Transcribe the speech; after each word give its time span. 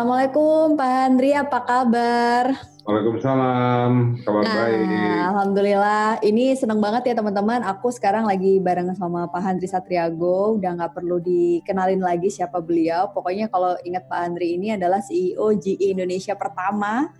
Assalamualaikum 0.00 0.80
Pak 0.80 0.92
Andri, 1.12 1.36
apa 1.36 1.60
kabar? 1.60 2.69
Waalaikumsalam, 2.80 4.24
kabar 4.24 4.40
nah, 4.40 4.56
baik. 4.56 4.80
Alhamdulillah, 5.28 6.06
ini 6.24 6.56
seneng 6.56 6.80
banget 6.80 7.12
ya 7.12 7.14
teman-teman. 7.20 7.60
Aku 7.68 7.92
sekarang 7.92 8.24
lagi 8.24 8.56
bareng 8.56 8.96
sama 8.96 9.28
Pak 9.28 9.44
Andri 9.44 9.68
Satriago, 9.68 10.56
udah 10.56 10.80
nggak 10.80 10.96
perlu 10.96 11.20
dikenalin 11.20 12.00
lagi 12.00 12.32
siapa 12.32 12.56
beliau. 12.64 13.12
Pokoknya 13.12 13.52
kalau 13.52 13.76
ingat 13.84 14.08
Pak 14.08 14.20
Andri 14.24 14.56
ini 14.56 14.72
adalah 14.72 15.04
CEO 15.04 15.52
GE 15.60 15.92
Indonesia 15.92 16.32
pertama, 16.32 17.12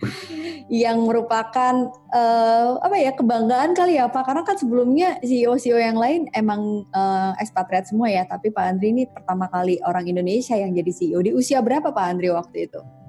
yang 0.70 1.02
merupakan 1.02 1.90
uh, 2.14 2.78
apa 2.78 2.94
ya 2.94 3.10
kebanggaan 3.18 3.74
kali 3.74 3.98
ya 3.98 4.06
Pak. 4.06 4.22
Karena 4.22 4.46
kan 4.46 4.54
sebelumnya 4.54 5.18
CEO-CEO 5.18 5.82
yang 5.82 5.98
lain 5.98 6.30
emang 6.30 6.86
uh, 6.94 7.34
ekspatriat 7.42 7.90
semua 7.90 8.06
ya, 8.06 8.22
tapi 8.22 8.54
Pak 8.54 8.64
Andri 8.70 8.94
ini 8.94 9.10
pertama 9.10 9.50
kali 9.50 9.82
orang 9.82 10.06
Indonesia 10.06 10.54
yang 10.54 10.70
jadi 10.70 10.92
CEO. 10.94 11.18
Di 11.26 11.34
usia 11.34 11.58
berapa 11.58 11.90
Pak 11.90 12.06
Andri 12.06 12.30
waktu 12.30 12.70
itu? 12.70 13.01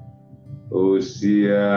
Usia 0.72 1.67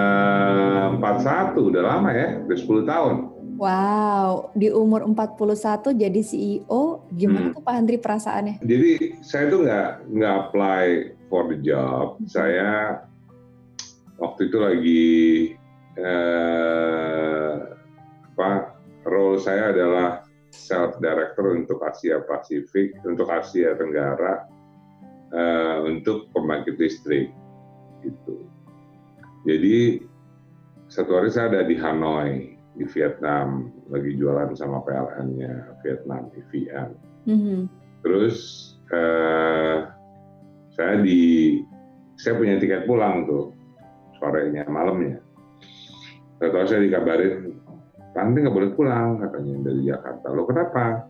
41, 0.95 1.58
udah 1.58 1.82
lama 1.82 2.10
ya, 2.14 2.38
udah 2.46 2.58
10 2.58 2.86
tahun. 2.86 3.14
Wow, 3.56 4.52
di 4.52 4.68
umur 4.68 5.00
41 5.09 5.96
jadi 5.96 6.20
CEO, 6.20 7.09
gimana 7.16 7.50
hmm. 7.50 7.54
tuh 7.56 7.62
Pak 7.64 7.72
Andri 7.72 7.96
perasaannya? 7.96 8.60
Jadi 8.60 9.16
saya 9.24 9.48
tuh 9.48 9.64
nggak 9.64 9.88
nggak 10.12 10.34
apply 10.48 10.86
for 11.32 11.48
the 11.48 11.59
job. 11.64 12.20
Hmm. 12.20 12.28
Saya 12.28 13.00
waktu 14.20 14.52
itu 14.52 14.59
lagi 14.60 15.04
eh, 15.96 17.52
apa 18.37 18.76
role 19.09 19.40
saya 19.40 19.73
adalah 19.73 20.28
self 20.52 21.00
director 21.00 21.56
untuk 21.56 21.80
Asia 21.80 22.20
Pasifik, 22.28 22.92
untuk 23.09 23.32
Asia 23.32 23.73
Tenggara, 23.73 24.45
eh, 25.32 25.76
untuk 25.80 26.29
pembangkit 26.37 26.76
listrik 26.76 27.32
gitu. 28.04 28.45
Jadi 29.46 30.02
satu 30.90 31.22
hari 31.22 31.30
saya 31.30 31.54
ada 31.54 31.62
di 31.62 31.78
Hanoi 31.78 32.58
di 32.74 32.84
Vietnam 32.90 33.70
lagi 33.88 34.18
jualan 34.18 34.58
sama 34.58 34.82
PLN-nya 34.82 35.78
Vietnam 35.86 36.28
EVN. 36.34 36.90
Mm-hmm. 37.30 37.60
Terus 38.02 38.36
uh, 38.90 39.86
saya 40.74 40.94
di 41.00 41.62
saya 42.18 42.34
punya 42.34 42.58
tiket 42.58 42.90
pulang 42.90 43.24
tuh 43.30 43.54
sorenya 44.18 44.66
malamnya. 44.66 45.22
Tahu 46.42 46.66
saya 46.66 46.82
dikabarin 46.82 47.54
nanti 48.18 48.36
nggak 48.42 48.56
boleh 48.56 48.70
pulang 48.74 49.22
katanya 49.22 49.54
dari 49.62 49.82
Jakarta. 49.86 50.26
Lo 50.34 50.42
kenapa? 50.42 51.06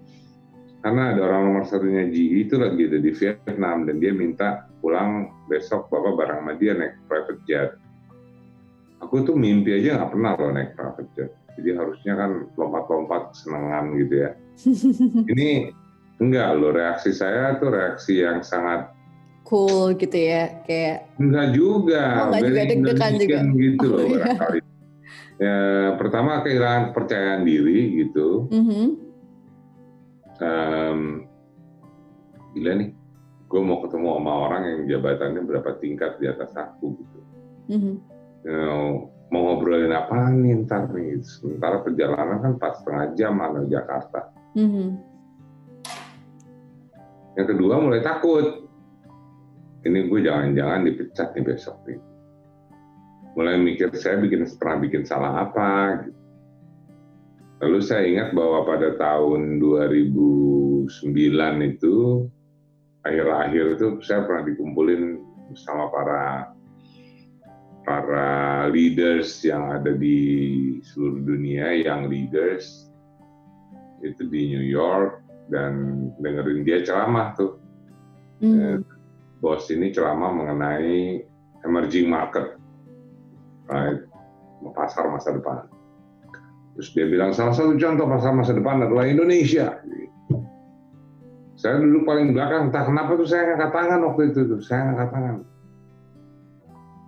Karena 0.84 1.16
ada 1.16 1.20
orang 1.24 1.42
nomor 1.50 1.64
satunya 1.66 2.06
GE 2.06 2.46
itu 2.46 2.54
lagi 2.60 2.86
ada 2.86 3.00
di 3.02 3.10
Vietnam 3.10 3.88
dan 3.90 3.96
dia 3.98 4.12
minta 4.14 4.70
pulang 4.78 5.34
besok 5.50 5.90
bapak 5.90 6.14
barang 6.14 6.40
sama 6.46 6.52
dia 6.62 6.78
naik 6.78 6.94
private 7.10 7.42
jet 7.48 7.74
aku 9.00 9.24
tuh 9.24 9.36
mimpi 9.36 9.76
aja 9.76 10.00
nggak 10.00 10.10
pernah 10.12 10.32
loh 10.36 10.50
naik 10.52 10.72
private 10.76 11.10
jet. 11.16 11.30
Jadi 11.56 11.70
harusnya 11.72 12.12
kan 12.20 12.30
lompat-lompat 12.52 13.22
kesenangan 13.32 13.84
gitu 13.96 14.14
ya. 14.28 14.30
Ini 15.32 15.48
enggak 16.20 16.48
loh, 16.56 16.72
reaksi 16.72 17.12
saya 17.12 17.56
tuh 17.60 17.72
reaksi 17.72 18.20
yang 18.24 18.40
sangat 18.40 18.92
cool 19.46 19.94
gitu 19.94 20.16
ya, 20.16 20.64
kayak 20.66 21.06
enggak 21.22 21.54
juga, 21.54 22.02
oh, 22.02 22.34
enggak 22.34 22.42
juga 22.50 22.62
deg-degan 22.66 23.14
juga 23.14 23.38
gitu 23.54 23.86
oh, 23.86 23.96
loh 23.96 24.06
iya. 24.10 24.24
Ya, 25.36 25.58
pertama 26.00 26.40
kehilangan 26.40 26.96
kepercayaan 26.96 27.44
diri 27.44 28.00
gitu. 28.00 28.48
Mm 28.48 28.64
-hmm. 28.64 28.86
um, 30.40 31.00
gila 32.56 32.72
nih, 32.80 32.90
gue 33.44 33.60
mau 33.60 33.84
ketemu 33.84 34.08
sama 34.16 34.32
orang 34.48 34.62
yang 34.64 34.80
jabatannya 34.96 35.44
berapa 35.44 35.70
tingkat 35.76 36.16
di 36.16 36.26
atas 36.32 36.56
aku 36.56 36.96
gitu. 36.96 37.20
Mm 37.68 37.80
-hmm 37.80 38.15
mau 38.46 39.40
ngobrolin 39.42 39.90
apa 39.90 40.30
nih 40.30 40.62
ntar 40.64 40.86
nih 40.94 41.18
sementara 41.26 41.82
perjalanan 41.82 42.38
kan 42.38 42.52
pas 42.62 42.78
setengah 42.78 43.06
jam 43.18 43.34
mana 43.34 43.66
Jakarta 43.66 44.30
mm-hmm. 44.54 44.88
yang 47.34 47.46
kedua 47.50 47.74
mulai 47.82 48.06
takut 48.06 48.70
ini 49.82 50.06
gue 50.06 50.20
jangan-jangan 50.22 50.86
dipecat 50.86 51.28
nih 51.34 51.42
besok 51.42 51.76
nih 51.90 51.98
mulai 53.34 53.58
mikir 53.58 53.90
saya 53.98 54.22
bikin 54.22 54.46
pernah 54.56 54.78
bikin 54.80 55.02
salah 55.02 55.44
apa 55.44 56.06
gitu. 56.06 56.20
lalu 57.66 57.78
saya 57.82 58.02
ingat 58.06 58.30
bahwa 58.30 58.62
pada 58.64 58.94
tahun 58.94 59.58
2009 59.58 60.86
itu 61.66 61.96
akhir-akhir 63.02 63.64
itu 63.74 63.86
saya 64.06 64.22
pernah 64.22 64.42
dikumpulin 64.46 65.18
bersama 65.50 65.90
para 65.90 66.55
para 67.86 68.66
leaders 68.74 69.38
yang 69.46 69.70
ada 69.70 69.94
di 69.94 70.18
seluruh 70.82 71.22
dunia, 71.22 71.86
yang 71.86 72.10
leaders 72.10 72.90
itu 74.02 74.26
di 74.26 74.50
New 74.58 74.66
York 74.66 75.22
dan 75.54 76.10
dengerin 76.18 76.66
dia 76.66 76.82
ceramah 76.82 77.38
tuh. 77.38 77.62
Mm. 78.42 78.82
Bos 79.38 79.70
ini 79.70 79.94
ceramah 79.94 80.34
mengenai 80.34 81.22
emerging 81.62 82.10
market, 82.10 82.58
right? 83.70 84.02
pasar 84.74 85.06
masa 85.06 85.30
depan. 85.30 85.70
Terus 86.74 86.90
dia 86.90 87.06
bilang 87.06 87.30
salah 87.30 87.54
satu 87.54 87.78
contoh 87.78 88.04
pasar 88.10 88.34
masa 88.34 88.52
depan 88.52 88.82
adalah 88.82 89.06
Indonesia. 89.06 89.78
Saya 91.56 91.80
duduk 91.80 92.04
paling 92.04 92.34
belakang, 92.36 92.68
entah 92.68 92.84
kenapa 92.84 93.16
tuh 93.16 93.24
saya 93.30 93.56
angkat 93.56 93.70
tangan 93.72 94.00
waktu 94.04 94.22
itu 94.34 94.40
tuh, 94.44 94.60
saya 94.60 94.92
angkat 94.92 95.08
tangan 95.08 95.36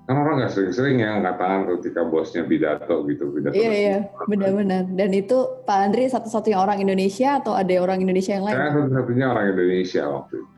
kan 0.08 0.24
orang 0.24 0.40
nggak 0.40 0.52
sering-sering 0.56 1.04
ya 1.04 1.20
angkat 1.20 1.36
tangan 1.36 1.62
ketika 1.68 2.00
bosnya 2.08 2.40
pidato 2.48 3.04
gitu 3.04 3.28
pidato 3.28 3.52
iya 3.52 3.70
iya 3.76 3.98
benar-benar. 4.24 4.88
Dan 4.88 5.12
itu 5.12 5.36
Pak 5.68 5.78
Andri 5.84 6.08
satu-satunya 6.08 6.56
orang 6.56 6.80
Indonesia 6.80 7.36
atau 7.36 7.52
ada 7.52 7.68
orang 7.76 8.00
Indonesia 8.00 8.32
yang 8.32 8.48
lain? 8.48 8.56
Saya 8.56 8.72
satu-satunya 8.72 9.26
orang 9.28 9.46
Indonesia 9.52 10.02
waktu 10.08 10.34
itu. 10.40 10.54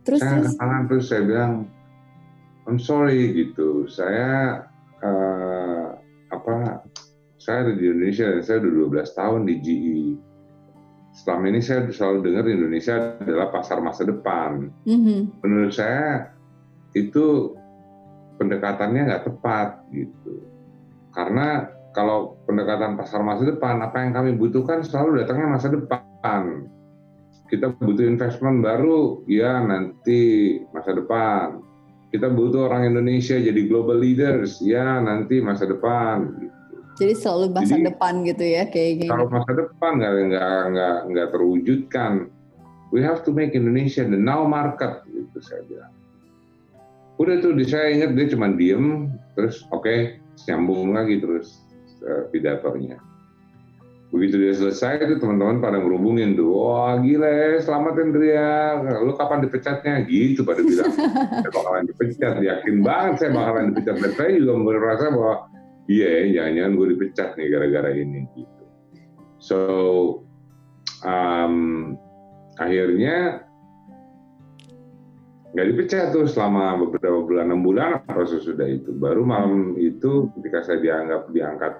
Terus 0.00 0.20
saya 0.24 0.32
angkat 0.32 0.54
tangan 0.56 0.82
terus 0.88 1.04
saya 1.12 1.22
bilang 1.28 1.52
I'm 2.64 2.80
sorry 2.80 3.20
gitu. 3.36 3.84
Saya 3.92 4.64
uh, 5.04 5.86
apa 6.32 6.80
saya 7.36 7.68
ada 7.68 7.72
di 7.76 7.84
Indonesia 7.84 8.32
dan 8.32 8.40
saya 8.40 8.64
udah 8.64 8.72
12 9.04 9.12
tahun 9.20 9.40
di 9.44 9.54
GE 9.60 10.00
selama 11.20 11.44
ini 11.52 11.60
saya 11.60 11.84
selalu 11.92 12.18
dengar 12.32 12.48
Indonesia 12.48 13.20
adalah 13.20 13.52
pasar 13.52 13.84
masa 13.84 14.08
depan. 14.08 14.72
Mm 14.88 15.00
-hmm. 15.04 15.20
menurut 15.44 15.76
saya 15.76 16.32
itu 16.96 17.59
pendekatannya 18.40 19.12
nggak 19.12 19.24
tepat 19.28 19.84
gitu. 19.92 20.40
Karena 21.12 21.68
kalau 21.92 22.40
pendekatan 22.48 22.96
pasar 22.96 23.20
masa 23.20 23.44
depan, 23.44 23.84
apa 23.84 24.00
yang 24.00 24.16
kami 24.16 24.40
butuhkan 24.40 24.80
selalu 24.80 25.20
datangnya 25.20 25.60
masa 25.60 25.68
depan. 25.68 26.64
Kita 27.52 27.76
butuh 27.76 28.06
investment 28.06 28.64
baru, 28.64 29.26
ya 29.28 29.60
nanti 29.60 30.56
masa 30.72 30.96
depan. 30.96 31.60
Kita 32.14 32.30
butuh 32.30 32.70
orang 32.70 32.94
Indonesia 32.94 33.36
jadi 33.36 33.60
global 33.68 34.00
leaders, 34.00 34.62
ya 34.62 35.02
nanti 35.02 35.42
masa 35.42 35.66
depan. 35.66 36.30
Gitu. 36.38 36.56
Jadi 36.98 37.14
selalu 37.18 37.46
masa 37.54 37.74
jadi, 37.74 37.86
depan 37.90 38.14
gitu 38.22 38.44
ya, 38.46 38.62
kayak 38.70 38.92
gini. 39.02 39.10
Kalau 39.10 39.26
masa 39.28 39.50
depan 39.52 39.92
nggak 39.98 40.12
nggak 40.30 40.58
nggak 40.74 40.96
nggak 41.10 41.28
terwujudkan, 41.34 42.12
we 42.94 43.02
have 43.02 43.26
to 43.26 43.34
make 43.34 43.52
Indonesia 43.58 44.06
the 44.06 44.18
now 44.18 44.46
market, 44.46 45.02
gitu 45.10 45.38
saya 45.42 45.66
bilang 45.66 45.99
udah 47.20 47.36
tuh 47.44 47.52
saya 47.68 47.92
ingat 47.92 48.16
dia 48.16 48.32
cuma 48.32 48.48
diem 48.56 49.12
terus 49.36 49.68
oke 49.68 49.84
okay, 49.84 49.98
nyambung 50.48 50.96
lagi 50.96 51.20
terus 51.20 51.60
uh, 52.00 52.24
pidatonya. 52.32 52.96
Begitu 54.10 54.42
dia 54.42 54.54
selesai 54.58 55.06
itu 55.06 55.22
teman-teman 55.22 55.62
pada 55.62 55.78
ngerubungin 55.78 56.34
tuh 56.34 56.50
wah 56.50 56.98
gila 56.98 57.30
ya 57.30 57.62
selamat 57.62 57.94
Andrea 57.94 58.50
lu 59.04 59.12
kapan 59.14 59.44
dipecatnya? 59.46 60.02
Gitu 60.08 60.42
pada 60.42 60.64
bilang. 60.64 60.90
Saya 61.44 61.50
bakalan 61.52 61.84
dipecat 61.86 62.34
yakin 62.42 62.76
banget 62.82 63.14
saya 63.22 63.30
bakalan 63.36 63.64
dipecat. 63.70 63.94
Dan 64.02 64.12
saya 64.18 64.30
juga 64.34 64.52
merasa 64.58 65.04
bahwa 65.14 65.34
iya 65.86 66.08
ya 66.10 66.22
jangan-jangan 66.40 66.72
gue 66.74 66.86
dipecat 66.96 67.28
nih 67.38 67.46
gara-gara 67.54 67.90
ini 67.94 68.20
gitu. 68.34 68.64
So 69.38 69.58
um, 71.06 71.94
akhirnya 72.58 73.46
nggak 75.50 75.66
dipecat 75.74 76.04
tuh 76.14 76.30
selama 76.30 76.78
beberapa 76.78 77.26
bulan 77.26 77.50
enam 77.50 77.62
bulan 77.66 77.88
apa 78.06 78.22
sesudah 78.22 78.66
itu. 78.70 78.94
Baru 78.94 79.26
malam 79.26 79.74
itu 79.74 80.30
ketika 80.38 80.62
saya 80.62 80.78
dianggap 80.78 81.26
diangkat 81.34 81.72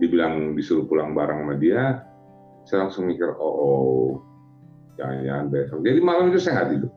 dibilang 0.00 0.56
disuruh 0.56 0.88
pulang 0.88 1.12
bareng 1.12 1.44
sama 1.44 1.54
dia 1.60 2.00
saya 2.64 2.86
langsung 2.88 3.08
mikir 3.08 3.28
oh, 3.36 3.54
oh 3.60 4.08
jangan-jangan 4.96 5.46
besok. 5.52 5.78
Jadi 5.84 6.00
malam 6.00 6.32
itu 6.32 6.38
saya 6.40 6.52
nggak 6.60 6.70
tidur. 6.76 6.92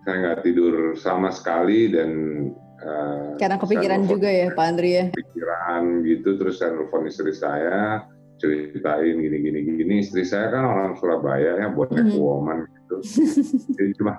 Saya 0.00 0.16
nggak 0.16 0.40
tidur 0.40 0.74
sama 0.96 1.28
sekali 1.28 1.80
dan 1.92 2.10
uh, 2.80 3.36
karena 3.36 3.56
kepikiran 3.60 4.00
juga 4.08 4.28
ya 4.32 4.48
Pak 4.52 4.64
Andri 4.64 4.90
ya? 4.96 5.04
Pikiran 5.12 6.04
gitu 6.08 6.40
terus 6.40 6.60
saya 6.60 6.76
nelfon 6.76 7.04
istri 7.08 7.32
saya 7.36 8.04
ceritain 8.40 9.20
gini 9.20 9.36
gini 9.44 9.58
gini. 9.64 9.94
Istri 10.00 10.24
saya 10.24 10.52
kan 10.52 10.64
orang 10.64 10.96
Surabaya 10.96 11.60
ya 11.60 11.68
buat 11.72 11.92
mm 11.92 12.00
-hmm. 12.00 12.16
woman 12.16 12.58
gitu. 12.64 12.96
Jadi 13.76 13.90
cuma 14.00 14.16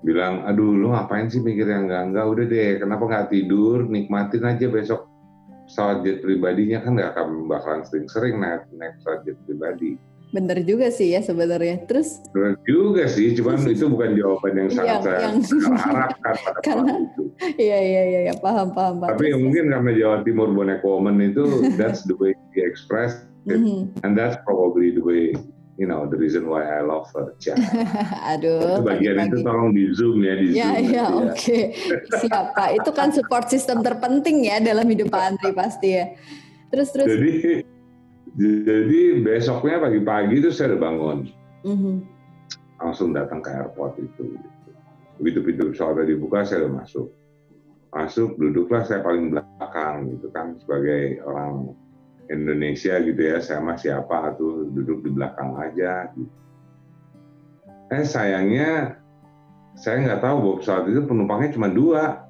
bilang, 0.00 0.44
aduh 0.44 0.72
lu 0.72 0.90
ngapain 0.90 1.26
sih 1.26 1.38
mikir 1.38 1.66
yang 1.66 1.86
enggak-enggak, 1.86 2.24
udah 2.24 2.44
deh, 2.46 2.70
kenapa 2.78 3.02
nggak 3.04 3.28
tidur, 3.28 3.82
nikmatin 3.84 4.44
aja 4.44 4.66
besok 4.66 5.10
pesawat 5.66 6.00
jet 6.00 6.22
pribadinya 6.22 6.80
kan 6.80 6.94
nggak 6.94 7.10
akan 7.12 7.28
bakalan 7.44 7.82
sering-sering 7.82 8.38
naik, 8.38 8.64
naik 8.72 8.96
pesawat 8.96 9.20
jet 9.22 9.36
pribadi. 9.42 9.98
Bener 10.28 10.60
juga 10.60 10.92
sih 10.92 11.16
ya 11.16 11.20
sebenarnya. 11.20 11.88
Terus 11.88 12.20
Bener 12.30 12.60
juga 12.62 13.08
sih, 13.08 13.32
cuman 13.32 13.64
itu 13.64 13.88
bukan 13.88 14.12
jawaban 14.12 14.52
yang 14.54 14.68
sangat 14.68 14.88
Yang- 14.88 15.04
saya 15.04 15.18
yang- 15.24 15.40
harapkan 15.88 16.34
pada 16.36 16.58
Karena- 16.60 16.96
itu. 17.00 17.22
iya 17.56 17.78
iya 17.80 18.02
iya 18.06 18.20
ya, 18.28 18.34
paham 18.36 18.70
paham 18.70 19.00
paham. 19.00 19.16
Tapi 19.16 19.24
Terus- 19.28 19.40
mungkin 19.40 19.64
karena 19.72 19.90
Jawa 19.92 20.16
Timur 20.22 20.48
bonek 20.52 20.80
woman 20.84 21.16
itu 21.18 21.42
that's 21.80 22.04
the 22.04 22.16
way 22.16 22.36
he 22.52 22.60
expressed 22.60 23.24
Mhm. 23.48 23.88
and 24.04 24.12
that's 24.12 24.36
probably 24.44 24.92
the 24.92 25.00
way 25.00 25.32
you 25.78 25.86
know 25.86 26.04
the 26.04 26.18
reason 26.18 26.50
why 26.50 26.66
I 26.66 26.82
love 26.82 27.06
her. 27.14 27.32
Cia. 27.38 27.54
Aduh. 28.34 28.58
Itu 28.76 28.82
bagian 28.82 29.14
itu 29.14 29.38
pagi-pagi. 29.38 29.46
tolong 29.46 29.70
di 29.72 29.84
zoom 29.94 30.18
ya 30.20 30.34
di 30.34 30.46
Ya, 30.52 30.70
zoom. 30.74 30.90
ya, 30.90 31.04
nanti 31.06 31.24
oke. 31.30 31.58
Siap, 32.18 32.46
Pak. 32.52 32.68
Itu 32.76 32.90
kan 32.92 33.08
support 33.14 33.46
system 33.46 33.80
terpenting 33.80 34.42
ya 34.44 34.58
dalam 34.58 34.84
hidup 34.84 35.08
Pak 35.08 35.22
Andri 35.24 35.50
pasti 35.54 35.94
ya. 35.94 36.10
Terus, 36.68 36.90
terus. 36.90 37.06
Jadi 37.08 37.32
jadi 38.38 39.00
besoknya 39.18 39.80
pagi-pagi 39.80 40.34
itu 40.38 40.50
saya 40.50 40.74
udah 40.74 40.80
bangun 40.80 41.18
Mhm. 41.64 41.94
langsung 42.78 43.10
datang 43.10 43.40
ke 43.40 43.50
airport 43.50 43.98
itu. 43.98 44.34
gitu. 44.34 44.48
Begitu 45.18 45.38
pintu 45.42 45.62
pesawatnya 45.74 46.14
dibuka 46.14 46.42
saya 46.42 46.66
udah 46.66 46.82
masuk. 46.82 47.06
Masuk 47.88 48.36
duduklah 48.36 48.84
saya 48.84 49.00
paling 49.00 49.32
belakang 49.32 50.12
gitu 50.12 50.28
kan 50.30 50.54
sebagai 50.60 51.18
orang 51.24 51.72
Indonesia 52.28 53.00
gitu 53.00 53.20
ya 53.20 53.40
saya 53.40 53.60
mah 53.64 53.76
siapa 53.80 54.36
tuh 54.36 54.68
duduk 54.72 55.04
di 55.04 55.10
belakang 55.12 55.56
aja. 55.56 56.12
Gitu. 56.12 56.32
Eh 57.88 58.04
sayangnya 58.04 59.00
saya 59.78 60.04
nggak 60.04 60.20
tahu 60.20 60.36
bahwa 60.42 60.54
pesawat 60.60 60.84
itu 60.92 61.00
penumpangnya 61.08 61.50
cuma 61.56 61.68
dua, 61.72 62.28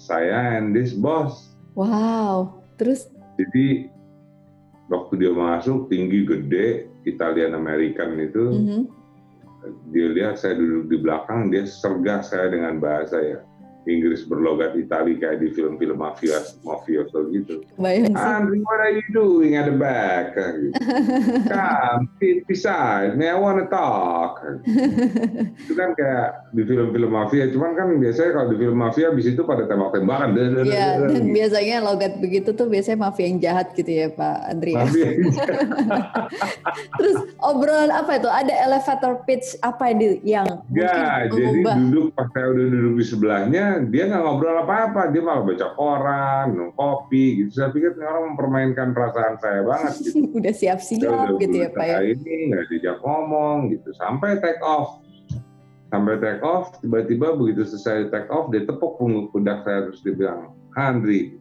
saya 0.00 0.58
and 0.58 0.72
this 0.72 0.96
boss. 0.96 1.54
Wow. 1.76 2.62
Terus, 2.78 3.10
Jadi 3.34 3.90
waktu 4.90 5.12
dia 5.20 5.32
masuk 5.34 5.90
tinggi 5.90 6.22
gede 6.26 6.86
Italian 7.04 7.56
American 7.56 8.20
itu 8.20 8.44
mhm. 8.52 8.82
dia 9.90 10.06
lihat 10.12 10.38
saya 10.38 10.58
duduk 10.58 10.92
di 10.92 10.96
belakang 11.00 11.48
dia 11.48 11.64
sergah 11.64 12.20
saya 12.20 12.52
dengan 12.52 12.78
bahasa 12.78 13.16
ya 13.20 13.38
Inggris 13.86 14.24
berlogat 14.24 14.74
Itali 14.74 15.16
kayak 15.20 15.40
di 15.40 15.52
film-film 15.52 16.00
mafia 16.00 16.40
mafioso 16.64 17.28
gitu. 17.30 17.64
Bayang. 17.76 18.16
Andrew, 18.16 18.60
what 18.64 18.80
are 18.80 18.94
you 18.94 19.06
doing 19.12 19.56
at 19.56 19.68
the 19.68 19.76
back? 19.76 20.36
Gitu. 20.36 20.76
Come, 21.52 22.08
sit 22.20 22.44
beside 22.48 23.16
me, 23.16 23.28
I 23.28 23.36
wanna 23.36 23.68
talk. 23.68 24.40
itu 25.64 25.72
kan 25.76 25.96
kayak 25.96 26.50
di 26.52 26.62
film-film 26.64 27.10
mafia, 27.12 27.48
cuman 27.52 27.76
kan 27.76 27.88
biasanya 27.96 28.30
kalau 28.36 28.46
di 28.52 28.56
film 28.60 28.76
mafia 28.76 29.08
bis 29.12 29.28
itu 29.28 29.42
pada 29.44 29.68
tembak-tembakan. 29.68 30.36
Iya, 30.64 31.00
dan 31.04 31.24
biasanya 31.36 31.76
logat 31.84 32.18
begitu 32.18 32.52
tuh 32.52 32.66
biasanya 32.68 33.08
mafia 33.08 33.26
yang 33.28 33.38
jahat 33.40 33.72
gitu 33.76 33.90
ya 33.90 34.08
Pak 34.12 34.36
Andri. 34.50 34.72
Mafia. 34.74 35.08
Terus 36.98 37.16
obrolan 37.40 37.92
apa 37.92 38.18
itu? 38.18 38.28
Ada 38.28 38.54
elevator 38.66 39.12
pitch 39.24 39.56
apa 39.60 39.92
yang 39.92 40.00
yang 40.24 40.48
Ya, 40.72 41.28
jadi 41.30 41.62
duduk 41.62 42.14
pas 42.16 42.28
saya 42.34 42.50
udah 42.50 42.64
duduk 42.66 42.94
di 43.00 43.04
sebelahnya, 43.06 43.64
dia 43.88 44.10
nggak 44.10 44.22
ngobrol 44.22 44.62
apa-apa, 44.62 45.10
dia 45.10 45.22
malah 45.24 45.42
baca 45.42 45.68
koran, 45.74 46.44
minum 46.54 46.70
kopi, 46.74 47.44
gitu. 47.44 47.50
Saya 47.60 47.68
pikir 47.74 47.98
orang 47.98 48.34
mempermainkan 48.34 48.94
perasaan 48.94 49.36
saya 49.42 49.64
banget, 49.64 49.92
gitu. 50.04 50.28
udah 50.38 50.54
siap-siap 50.54 51.28
gitu 51.38 51.56
ya 51.64 51.70
Pak 51.72 51.86
ya. 51.86 51.98
ini 52.04 52.54
nggak 52.54 52.66
dijak 52.70 52.98
ngomong, 53.02 53.74
gitu. 53.74 53.90
Sampai 53.98 54.38
take 54.38 54.62
off, 54.62 55.02
sampai 55.94 56.18
take 56.18 56.42
off, 56.42 56.74
tiba-tiba 56.82 57.34
begitu 57.34 57.66
selesai 57.66 58.10
take 58.14 58.30
off, 58.30 58.50
dia 58.54 58.66
tepuk 58.66 58.98
punggung 58.98 59.30
pundak 59.30 59.62
saya 59.66 59.90
terus 59.90 60.00
dia 60.02 60.14
bilang, 60.14 60.54
Andri, 60.74 61.38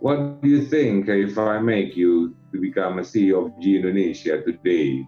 what 0.00 0.40
do 0.40 0.48
you 0.48 0.64
think 0.64 1.08
if 1.08 1.36
I 1.36 1.60
make 1.60 1.96
you 1.96 2.36
to 2.52 2.56
become 2.56 2.96
a 2.98 3.04
CEO 3.04 3.48
of 3.48 3.56
G 3.60 3.76
Indonesia 3.80 4.40
today? 4.44 5.04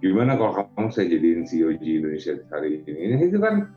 Gimana 0.00 0.32
kalau 0.36 0.64
kamu 0.72 0.88
saya 0.92 1.12
jadiin 1.12 1.44
CEO 1.44 1.76
G 1.76 2.00
Indonesia 2.00 2.32
hari 2.48 2.80
ini? 2.80 2.92
Ini 2.96 3.24
itu 3.28 3.36
kan 3.36 3.68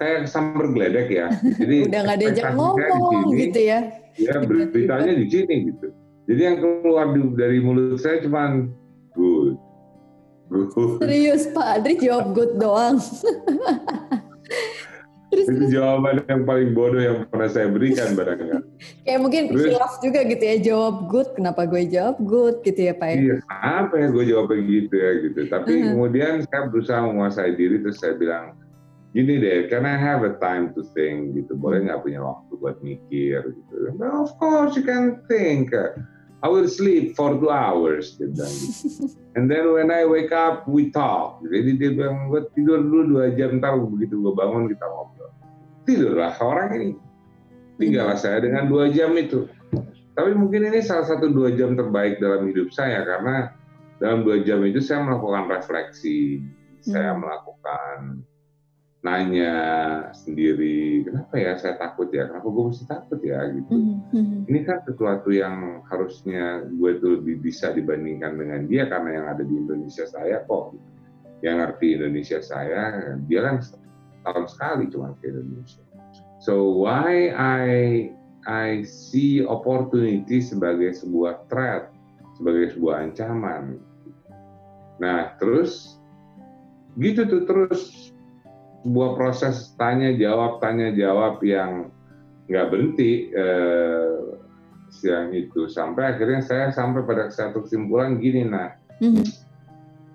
kayak 0.00 0.24
sambar 0.26 0.72
geledek 0.72 1.08
ya. 1.12 1.26
Jadi 1.60 1.76
Udah 1.92 2.00
nggak 2.02 2.18
saya 2.18 2.32
di 2.32 2.40
ngomong 2.56 2.76
sini, 3.28 3.40
gitu 3.44 3.60
ya. 3.60 3.78
Ya 4.16 4.34
beritanya 4.40 5.12
di 5.12 5.26
sini 5.28 5.54
gitu. 5.68 5.86
Jadi 6.24 6.40
yang 6.40 6.56
keluar 6.58 7.12
di- 7.12 7.36
dari 7.36 7.58
mulut 7.60 8.00
saya 8.00 8.24
cuma 8.24 8.64
good, 9.12 9.54
good. 10.48 10.98
Serius 10.98 11.46
Pak 11.52 11.66
Andri 11.78 11.94
jawab 12.00 12.32
good 12.32 12.56
doang. 12.56 12.96
terus 15.30 15.46
Itu 15.46 15.62
terus 15.62 15.70
jawaban 15.70 16.26
yang 16.26 16.42
paling 16.42 16.74
bodoh 16.74 16.98
yang 16.98 17.22
pernah 17.30 17.46
saya 17.46 17.70
berikan 17.70 18.18
barangkali. 18.18 18.66
kayak 19.06 19.20
mungkin 19.22 19.42
Terus- 19.52 19.62
hilaf 19.70 19.94
juga 20.02 20.20
gitu 20.26 20.42
ya 20.42 20.56
jawab 20.58 21.06
good. 21.06 21.28
Kenapa 21.38 21.70
gue 21.70 21.82
jawab 21.86 22.16
good 22.20 22.56
gitu 22.66 22.80
ya 22.90 22.94
Pak 22.98 23.08
ya? 23.10 23.14
Iya, 23.14 23.34
apa 23.46 23.94
ya 23.94 24.06
gue 24.10 24.24
jawab 24.26 24.46
begitu 24.50 24.90
ya 24.90 25.10
gitu. 25.22 25.40
Tapi 25.46 25.70
Mhm. 25.70 25.86
kemudian 25.94 26.32
saya 26.50 26.62
berusaha 26.66 27.00
menguasai 27.04 27.54
diri 27.54 27.78
terus 27.78 28.02
saya 28.02 28.18
bilang, 28.18 28.58
gini 29.10 29.42
deh, 29.42 29.66
can 29.66 29.86
I 29.86 29.98
have 29.98 30.22
a 30.22 30.38
time 30.38 30.70
to 30.78 30.86
think 30.94 31.34
gitu? 31.34 31.58
Boleh 31.58 31.82
nggak 31.86 32.06
punya 32.06 32.22
waktu 32.22 32.52
buat 32.58 32.78
mikir 32.78 33.54
gitu? 33.54 33.74
Well, 33.98 34.26
of 34.26 34.32
course 34.38 34.78
you 34.78 34.86
can 34.86 35.22
think. 35.26 35.74
I 36.40 36.48
will 36.48 36.72
sleep 36.72 37.12
for 37.20 37.36
two 37.36 37.52
hours, 37.52 38.16
dia 38.16 38.32
bilang 38.32 38.48
gitu. 38.48 39.12
And 39.36 39.46
then 39.46 39.70
when 39.76 39.92
I 39.92 40.08
wake 40.08 40.32
up, 40.32 40.64
we 40.64 40.88
talk. 40.90 41.44
Jadi 41.44 41.76
dia 41.76 41.90
bilang, 41.92 42.32
gue 42.32 42.48
tidur 42.56 42.80
dulu 42.80 43.02
dua 43.20 43.26
jam, 43.36 43.60
ntar 43.60 43.76
begitu 43.76 44.18
gue 44.18 44.32
bangun 44.34 44.66
kita 44.72 44.82
ngobrol. 44.88 45.30
Tidurlah 45.84 46.34
orang 46.40 46.68
ini. 46.80 46.90
Tinggallah 47.76 48.18
saya 48.18 48.40
dengan 48.40 48.72
dua 48.72 48.88
jam 48.90 49.12
itu. 49.20 49.46
Tapi 50.16 50.36
mungkin 50.36 50.68
ini 50.68 50.80
salah 50.82 51.06
satu 51.06 51.30
dua 51.30 51.54
jam 51.54 51.78
terbaik 51.78 52.18
dalam 52.18 52.48
hidup 52.50 52.72
saya 52.74 53.04
karena 53.06 53.54
dalam 54.00 54.24
dua 54.24 54.42
jam 54.42 54.64
itu 54.64 54.80
saya 54.80 55.04
melakukan 55.04 55.48
refleksi, 55.48 56.40
saya 56.80 57.12
Hmm. 57.14 57.20
melakukan 57.24 57.98
nanya 59.00 59.52
sendiri, 60.12 61.08
kenapa 61.08 61.40
ya 61.40 61.56
saya 61.56 61.80
takut 61.80 62.12
ya, 62.12 62.28
kenapa 62.28 62.52
gue 62.52 62.64
mesti 62.68 62.84
takut 62.84 63.20
ya 63.24 63.48
gitu. 63.48 63.72
Mhm, 63.72 63.96
mhm. 64.12 64.38
Ini 64.44 64.60
kan 64.68 64.84
sesuatu 64.84 65.32
yang 65.32 65.80
harusnya 65.88 66.68
gue 66.68 67.00
tuh 67.00 67.20
lebih 67.20 67.40
bisa 67.40 67.72
dibandingkan 67.72 68.36
dengan 68.36 68.68
dia 68.68 68.84
karena 68.92 69.10
yang 69.16 69.26
ada 69.32 69.40
di 69.40 69.54
Indonesia 69.56 70.04
saya 70.04 70.44
kok. 70.44 70.76
Yang 71.40 71.56
ngerti 71.64 71.86
Indonesia 71.96 72.38
saya, 72.44 72.82
dia 73.24 73.40
kan 73.40 73.64
tahun 74.28 74.44
sekali 74.52 74.84
cuma 74.92 75.16
ke 75.16 75.32
Indonesia. 75.32 75.80
So 76.44 76.84
why 76.84 77.32
I 77.32 77.68
I 78.44 78.84
see 78.84 79.40
opportunity 79.44 80.44
sebagai 80.44 80.92
sebuah 80.92 81.48
threat, 81.48 81.88
sebagai 82.36 82.76
sebuah 82.76 83.08
ancaman. 83.08 83.80
Nah, 85.00 85.40
terus 85.40 85.96
gitu 87.00 87.24
tuh 87.24 87.42
terus 87.48 88.09
sebuah 88.80 89.10
proses 89.16 89.76
tanya 89.76 90.12
jawab 90.16 90.58
tanya 90.64 90.88
jawab 90.96 91.40
yang 91.44 91.92
nggak 92.48 92.66
berhenti 92.72 93.28
eh, 93.30 94.16
siang 94.90 95.30
itu 95.30 95.70
sampai 95.70 96.16
akhirnya 96.16 96.42
saya 96.42 96.74
sampai 96.74 97.06
pada 97.06 97.30
satu 97.30 97.62
kesimpulan 97.62 98.18
gini 98.18 98.42
nah 98.48 98.74
Mhm. 99.00 99.24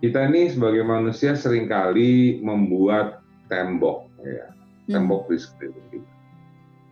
kita 0.04 0.30
ini 0.30 0.52
sebagai 0.52 0.84
manusia 0.86 1.34
sering 1.34 1.66
kali 1.66 2.38
membuat 2.44 3.24
tembok 3.48 4.12
ya 4.22 4.52
Mhm. 4.86 4.94
tembok 4.94 5.22
di 5.32 5.38
sekeliling 5.40 5.88
kita 5.90 6.12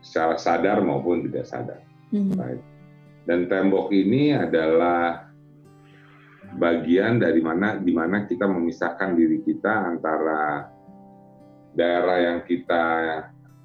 secara 0.03 0.35
sadar 0.39 0.77
maupun 0.81 1.27
tidak 1.27 1.45
sadar 1.45 1.81
Mhm. 2.13 2.33
Right. 2.37 2.63
dan 3.27 3.49
tembok 3.51 3.89
ini 3.91 4.31
adalah 4.31 5.27
bagian 6.53 7.17
dari 7.17 7.41
mana 7.41 7.81
di 7.81 7.89
mana 7.91 8.29
kita 8.29 8.45
memisahkan 8.45 9.17
diri 9.17 9.41
kita 9.41 9.89
antara 9.89 10.69
daerah 11.73 12.17
yang 12.21 12.39
kita 12.45 12.83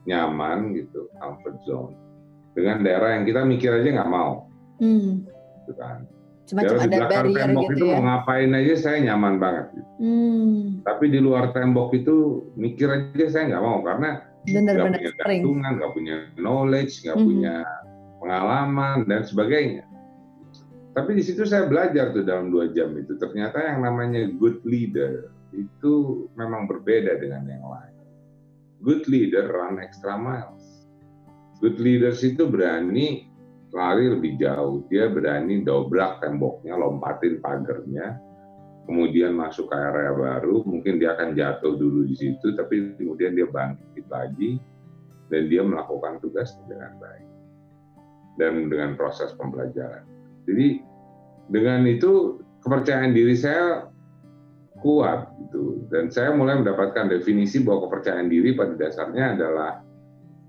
nyaman 0.09 0.73
gitu 0.77 1.09
comfort 1.21 1.57
zone. 1.69 1.95
Dengan 2.57 2.83
daerah 2.83 3.15
yang 3.15 3.25
kita 3.29 3.45
mikir 3.45 3.71
aja 3.71 3.89
nggak 4.03 4.13
mau. 4.13 4.49
Mhm. 4.79 5.27
gitu 5.69 5.75
kan. 5.77 6.07
Semacam 6.49 6.65
daerah 6.65 6.87
di 6.89 6.97
belakang 6.97 7.27
tembok 7.37 7.65
gitu 7.69 7.75
itu 7.77 7.85
ya. 7.85 7.93
mau 7.93 8.03
ngapain 8.09 8.51
aja 8.57 8.75
saya 8.81 8.99
nyaman 9.05 9.35
banget 9.37 9.67
gitu. 9.77 9.91
Hmm, 10.01 10.61
tapi 10.81 11.05
di 11.13 11.21
luar 11.21 11.53
tembok 11.53 11.93
itu 11.93 12.47
mikir 12.57 12.89
aja 12.89 13.27
saya 13.29 13.45
nggak 13.53 13.65
mau. 13.69 13.85
Karena 13.85 14.25
nggak 14.49 14.81
punya 14.81 15.11
gantungan 15.13 15.73
nggak 15.77 15.93
punya 15.93 16.17
knowledge 16.41 17.05
nggak 17.05 17.19
Mhm. 17.21 17.27
punya 17.29 17.55
pengalaman 18.23 18.97
dan 19.05 19.23
sebagainya. 19.29 19.85
Tapi 20.97 21.11
di 21.21 21.23
situ 21.27 21.45
saya 21.45 21.69
belajar 21.69 22.17
tuh 22.17 22.25
dalam 22.25 22.49
dua 22.49 22.73
jam 22.73 22.97
itu. 22.97 23.13
Ternyata 23.21 23.61
yang 23.61 23.85
namanya 23.85 24.25
good 24.41 24.65
leader 24.65 25.29
itu 25.53 26.27
memang 26.33 26.65
berbeda 26.65 27.21
dengan 27.21 27.45
yang 27.45 27.67
lain 27.67 27.98
good 28.83 29.07
leader 29.11 29.49
run 29.51 29.83
extra 29.83 30.15
miles. 30.15 30.87
Good 31.59 31.83
leaders 31.83 32.23
itu 32.23 32.47
berani 32.47 33.27
lari 33.75 34.11
lebih 34.11 34.39
jauh. 34.39 34.87
Dia 34.89 35.11
berani 35.11 35.67
dobrak 35.67 36.23
temboknya 36.23 36.79
lompatin 36.79 37.43
pagarnya 37.43 38.29
kemudian 38.89 39.37
masuk 39.37 39.69
ke 39.69 39.77
area 39.77 40.17
baru, 40.17 40.65
mungkin 40.65 40.97
dia 40.97 41.13
akan 41.13 41.37
jatuh 41.37 41.77
dulu 41.77 42.09
di 42.09 42.17
situ, 42.17 42.57
tapi 42.57 42.97
kemudian 42.97 43.37
dia 43.37 43.45
bangkit 43.45 44.09
lagi 44.09 44.57
dan 45.29 45.53
dia 45.53 45.61
melakukan 45.61 46.17
tugas 46.25 46.57
dengan 46.65 46.97
baik 46.97 47.29
dan 48.41 48.73
dengan 48.73 48.97
proses 48.97 49.37
pembelajaran. 49.37 50.09
Jadi 50.49 50.81
dengan 51.53 51.85
itu 51.85 52.41
kepercayaan 52.65 53.13
diri 53.13 53.37
saya 53.37 53.93
kuat 54.79 55.35
gitu 55.43 55.83
dan 55.91 56.13
saya 56.13 56.31
mulai 56.35 56.61
mendapatkan 56.61 57.11
definisi 57.11 57.63
bahwa 57.65 57.89
kepercayaan 57.91 58.31
diri 58.31 58.55
pada 58.55 58.79
dasarnya 58.79 59.35
adalah 59.35 59.83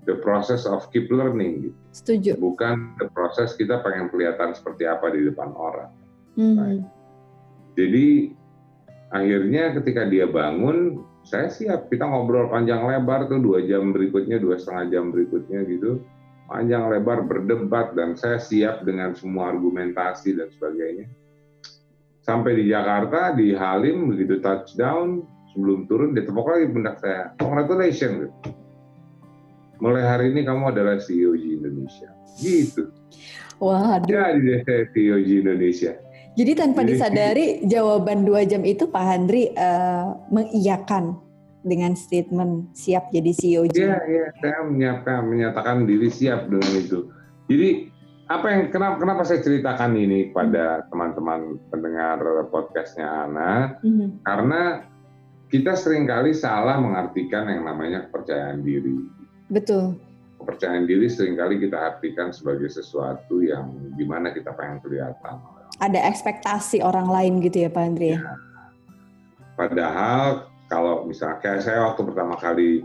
the 0.08 0.16
process 0.20 0.64
of 0.64 0.86
keep 0.94 1.10
learning 1.12 1.70
gitu. 1.70 1.78
Setuju. 1.92 2.30
Bukan 2.40 2.96
the 3.02 3.08
process 3.12 3.54
kita 3.58 3.84
pengen 3.84 4.08
kelihatan 4.08 4.56
seperti 4.56 4.88
apa 4.88 5.12
di 5.12 5.28
depan 5.28 5.52
orang. 5.52 5.90
Hmm. 6.38 6.56
Right. 6.56 6.84
Jadi 7.76 8.08
akhirnya 9.12 9.76
ketika 9.76 10.06
dia 10.08 10.26
bangun, 10.30 11.04
saya 11.26 11.52
siap. 11.52 11.92
Kita 11.92 12.08
ngobrol 12.08 12.48
panjang 12.48 12.86
lebar 12.86 13.28
tuh 13.28 13.42
dua 13.42 13.62
jam 13.66 13.92
berikutnya, 13.92 14.40
dua 14.40 14.56
setengah 14.56 14.84
jam 14.98 15.04
berikutnya 15.12 15.66
gitu. 15.68 16.00
Panjang 16.50 16.90
lebar 16.90 17.30
berdebat 17.30 17.94
dan 17.94 18.18
saya 18.18 18.42
siap 18.42 18.82
dengan 18.82 19.14
semua 19.14 19.54
argumentasi 19.54 20.34
dan 20.34 20.50
sebagainya. 20.50 21.06
Sampai 22.20 22.52
di 22.52 22.68
Jakarta, 22.68 23.32
di 23.32 23.56
Halim, 23.56 24.12
begitu 24.12 24.44
touchdown, 24.44 25.24
sebelum 25.56 25.88
turun, 25.88 26.12
dia 26.12 26.28
tepuk 26.28 26.44
lagi 26.44 26.68
pundak 26.68 27.00
saya. 27.00 27.32
Congratulations. 27.40 28.28
Mulai 29.80 30.04
hari 30.04 30.24
ini 30.36 30.44
kamu 30.44 30.76
adalah 30.76 31.00
CEO 31.00 31.32
G 31.32 31.56
Indonesia. 31.56 32.12
Gitu. 32.36 32.92
Wah, 33.60 33.96
Jadi 34.04 34.40
deh 34.44 34.60
saya 34.68 34.84
CEO 34.92 35.16
G 35.24 35.40
Indonesia. 35.40 35.92
Jadi 36.38 36.52
tanpa 36.54 36.86
disadari 36.86 37.66
jawaban 37.66 38.22
dua 38.22 38.46
jam 38.46 38.62
itu 38.62 38.86
Pak 38.86 39.04
Handri 39.04 39.50
uh, 39.56 40.14
mengiyakan 40.30 41.18
dengan 41.60 41.92
statement 41.92 42.72
siap 42.72 43.12
jadi 43.12 43.32
CEO. 43.34 43.62
Iya, 43.68 43.98
iya, 44.08 44.26
saya 44.40 44.64
menyiapkan, 44.64 45.26
menyatakan 45.26 45.84
diri 45.84 46.08
siap 46.08 46.48
dengan 46.48 46.72
itu. 46.72 47.10
Jadi 47.50 47.89
apa 48.30 48.46
yang 48.46 48.70
kenapa 48.70 49.02
kenapa 49.02 49.22
saya 49.26 49.42
ceritakan 49.42 49.98
ini 49.98 50.30
pada 50.30 50.86
teman-teman 50.86 51.58
pendengar 51.74 52.22
podcastnya 52.54 53.26
Ana? 53.26 53.74
Mm-hmm. 53.82 54.22
Karena 54.22 54.86
kita 55.50 55.74
sering 55.74 56.06
kali 56.06 56.30
salah 56.30 56.78
mengartikan 56.78 57.50
yang 57.50 57.66
namanya 57.66 58.06
kepercayaan 58.06 58.62
diri. 58.62 59.02
Betul. 59.50 59.98
Kepercayaan 60.38 60.86
diri 60.86 61.10
sering 61.10 61.34
kali 61.34 61.58
kita 61.58 61.74
artikan 61.74 62.30
sebagai 62.30 62.70
sesuatu 62.70 63.42
yang 63.42 63.74
gimana 63.98 64.30
kita 64.30 64.54
pengen 64.54 64.78
kelihatan 64.78 65.42
ada 65.80 66.00
ekspektasi 66.04 66.84
orang 66.84 67.08
lain 67.08 67.40
gitu 67.40 67.64
ya 67.66 67.70
Pak 67.72 67.82
Andri 67.82 68.12
ya. 68.14 68.20
Padahal 69.56 70.50
kalau 70.68 71.08
misalnya 71.08 71.40
kayak 71.40 71.64
saya 71.64 71.88
waktu 71.88 72.04
pertama 72.04 72.36
kali 72.36 72.84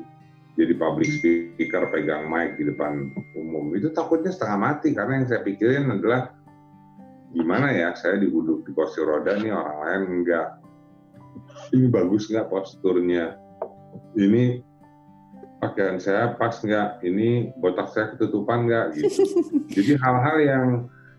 jadi 0.55 0.73
public 0.79 1.09
speaker 1.19 1.91
pegang 1.91 2.31
mic 2.31 2.55
di 2.55 2.63
depan 2.71 3.11
umum. 3.35 3.75
Itu 3.75 3.91
takutnya 3.91 4.31
setengah 4.31 4.57
mati 4.59 4.95
karena 4.95 5.21
yang 5.21 5.27
saya 5.27 5.41
pikirin 5.43 5.91
adalah 5.91 6.31
gimana 7.35 7.75
ya 7.75 7.91
saya 7.99 8.15
duduk 8.23 8.63
di 8.63 8.71
kursi 8.71 9.03
roda 9.03 9.35
nih 9.35 9.51
orang 9.51 9.77
lain 9.83 10.03
enggak. 10.23 10.47
Ini 11.75 11.91
bagus 11.91 12.31
nggak 12.31 12.47
posturnya? 12.47 13.35
Ini 14.15 14.63
pakaian 15.59 15.99
saya 15.99 16.39
pas 16.39 16.55
nggak? 16.55 17.03
Ini 17.03 17.59
botak 17.59 17.91
saya 17.91 18.15
ketutupan 18.15 18.71
nggak? 18.71 18.85
Gitu. 18.95 19.11
Jadi 19.75 19.91
hal-hal 19.99 20.37
yang 20.39 20.67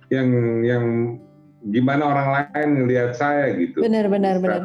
yang 0.08 0.28
yang 0.64 0.84
gimana 1.68 2.08
orang 2.08 2.28
lain 2.32 2.68
ngelihat 2.80 3.12
saya 3.12 3.52
gitu. 3.52 3.84
Benar 3.84 4.08
benar 4.08 4.40
benar. 4.40 4.64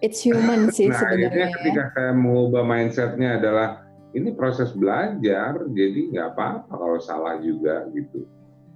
It's 0.00 0.24
human 0.24 0.72
sih 0.72 0.88
nah, 0.88 0.96
sebenarnya. 0.96 1.28
Akhirnya 1.28 1.46
ya. 1.46 1.54
ketika 1.60 1.82
saya 1.92 2.12
mengubah 2.16 2.64
mindsetnya 2.64 3.36
adalah 3.36 3.68
ini 4.16 4.32
proses 4.34 4.72
belajar, 4.72 5.60
jadi 5.70 6.00
nggak 6.16 6.28
apa-apa 6.34 6.72
kalau 6.72 6.98
salah 6.98 7.36
juga 7.38 7.86
gitu. 7.92 8.24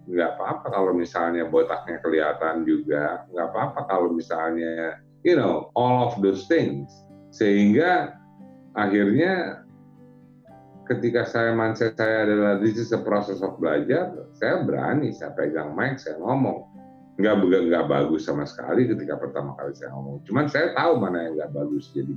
Nggak 0.04 0.36
apa-apa 0.36 0.66
kalau 0.68 0.92
misalnya 0.92 1.48
botaknya 1.48 1.98
kelihatan 2.04 2.68
juga, 2.68 3.24
nggak 3.32 3.46
apa-apa 3.50 3.80
kalau 3.88 4.12
misalnya, 4.12 5.00
you 5.24 5.34
know, 5.34 5.72
all 5.72 6.04
of 6.06 6.14
those 6.20 6.44
things. 6.44 6.92
Sehingga 7.32 8.14
akhirnya 8.76 9.64
ketika 10.84 11.24
saya 11.24 11.56
mindset 11.56 11.96
saya 11.96 12.28
adalah 12.28 12.60
this 12.60 12.76
is 12.76 12.92
a 12.92 13.00
process 13.00 13.40
of 13.40 13.56
belajar, 13.56 14.12
saya 14.36 14.60
berani, 14.60 15.08
saya 15.10 15.32
pegang 15.32 15.72
mic, 15.72 15.96
saya 15.96 16.20
ngomong 16.20 16.68
nggak 17.14 17.34
nggak 17.46 17.84
bagus 17.86 18.26
sama 18.26 18.42
sekali 18.42 18.90
ketika 18.90 19.14
pertama 19.14 19.54
kali 19.54 19.70
saya 19.74 19.94
ngomong. 19.94 20.26
Cuman 20.26 20.50
saya 20.50 20.74
tahu 20.74 20.98
mana 20.98 21.30
yang 21.30 21.34
nggak 21.38 21.52
bagus 21.54 21.94
jadi 21.94 22.14